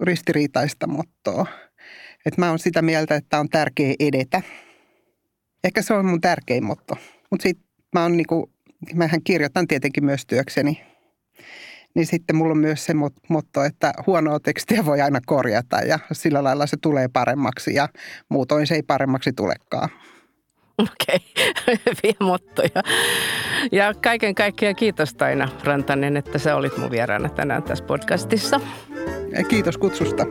ristiriitaista 0.00 0.86
mottoa. 0.86 1.46
Että 2.26 2.40
mä 2.40 2.48
oon 2.48 2.58
sitä 2.58 2.82
mieltä, 2.82 3.14
että 3.14 3.40
on 3.40 3.48
tärkeä 3.48 3.94
edetä. 3.98 4.42
Ehkä 5.64 5.82
se 5.82 5.94
on 5.94 6.06
mun 6.06 6.20
tärkein 6.20 6.64
motto. 6.64 6.96
Mutta 7.30 7.42
sitten 7.42 7.66
mä 7.92 8.02
oon 8.02 8.16
niinku, 8.16 8.52
mähän 8.94 9.22
kirjoitan 9.22 9.66
tietenkin 9.66 10.04
myös 10.04 10.26
työkseni. 10.26 10.82
Niin 11.94 12.06
sitten 12.06 12.36
mulla 12.36 12.52
on 12.52 12.58
myös 12.58 12.84
se 12.84 12.94
motto, 13.28 13.64
että 13.64 13.92
huonoa 14.06 14.40
tekstiä 14.40 14.84
voi 14.84 15.00
aina 15.00 15.20
korjata 15.26 15.76
ja 15.76 15.98
sillä 16.12 16.44
lailla 16.44 16.66
se 16.66 16.76
tulee 16.76 17.08
paremmaksi 17.08 17.74
ja 17.74 17.88
muutoin 18.28 18.66
se 18.66 18.74
ei 18.74 18.82
paremmaksi 18.82 19.32
tulekaan. 19.32 19.88
Okei, 20.82 21.20
hyviä 21.66 22.16
mottoja. 22.20 22.82
Ja 23.72 23.94
kaiken 23.94 24.34
kaikkiaan 24.34 24.76
kiitos 24.76 25.14
Taina 25.14 25.48
Rantanen, 25.64 26.16
että 26.16 26.38
sä 26.38 26.56
olit 26.56 26.76
mun 26.76 26.90
vieraana 26.90 27.28
tänään 27.28 27.62
tässä 27.62 27.84
podcastissa. 27.84 28.60
Kiitos 29.48 29.78
kutsusta. 29.78 30.26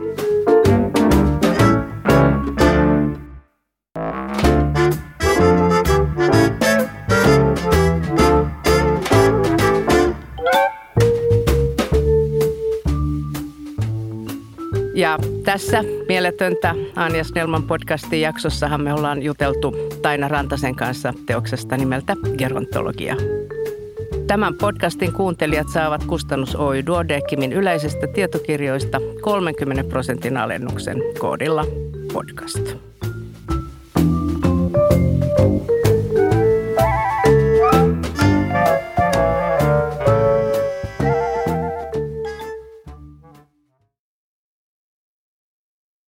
Tässä 15.44 15.84
Mieletöntä 16.08 16.74
Anja 16.96 17.24
Snellman 17.24 17.62
podcastin 17.62 18.20
jaksossahan 18.20 18.80
me 18.80 18.94
ollaan 18.94 19.22
juteltu 19.22 19.76
Taina 20.02 20.28
Rantasen 20.28 20.74
kanssa 20.74 21.14
teoksesta 21.26 21.76
nimeltä 21.76 22.16
Gerontologia. 22.38 23.16
Tämän 24.26 24.54
podcastin 24.54 25.12
kuuntelijat 25.12 25.68
saavat 25.68 26.04
kustannus 26.04 26.56
Oy 26.56 26.86
Duodecimin 26.86 27.52
yleisestä 27.52 28.06
tietokirjoista 28.06 29.00
30 29.20 29.84
prosentin 29.84 30.36
alennuksen 30.36 30.98
koodilla 31.18 31.64
podcast. 32.12 32.93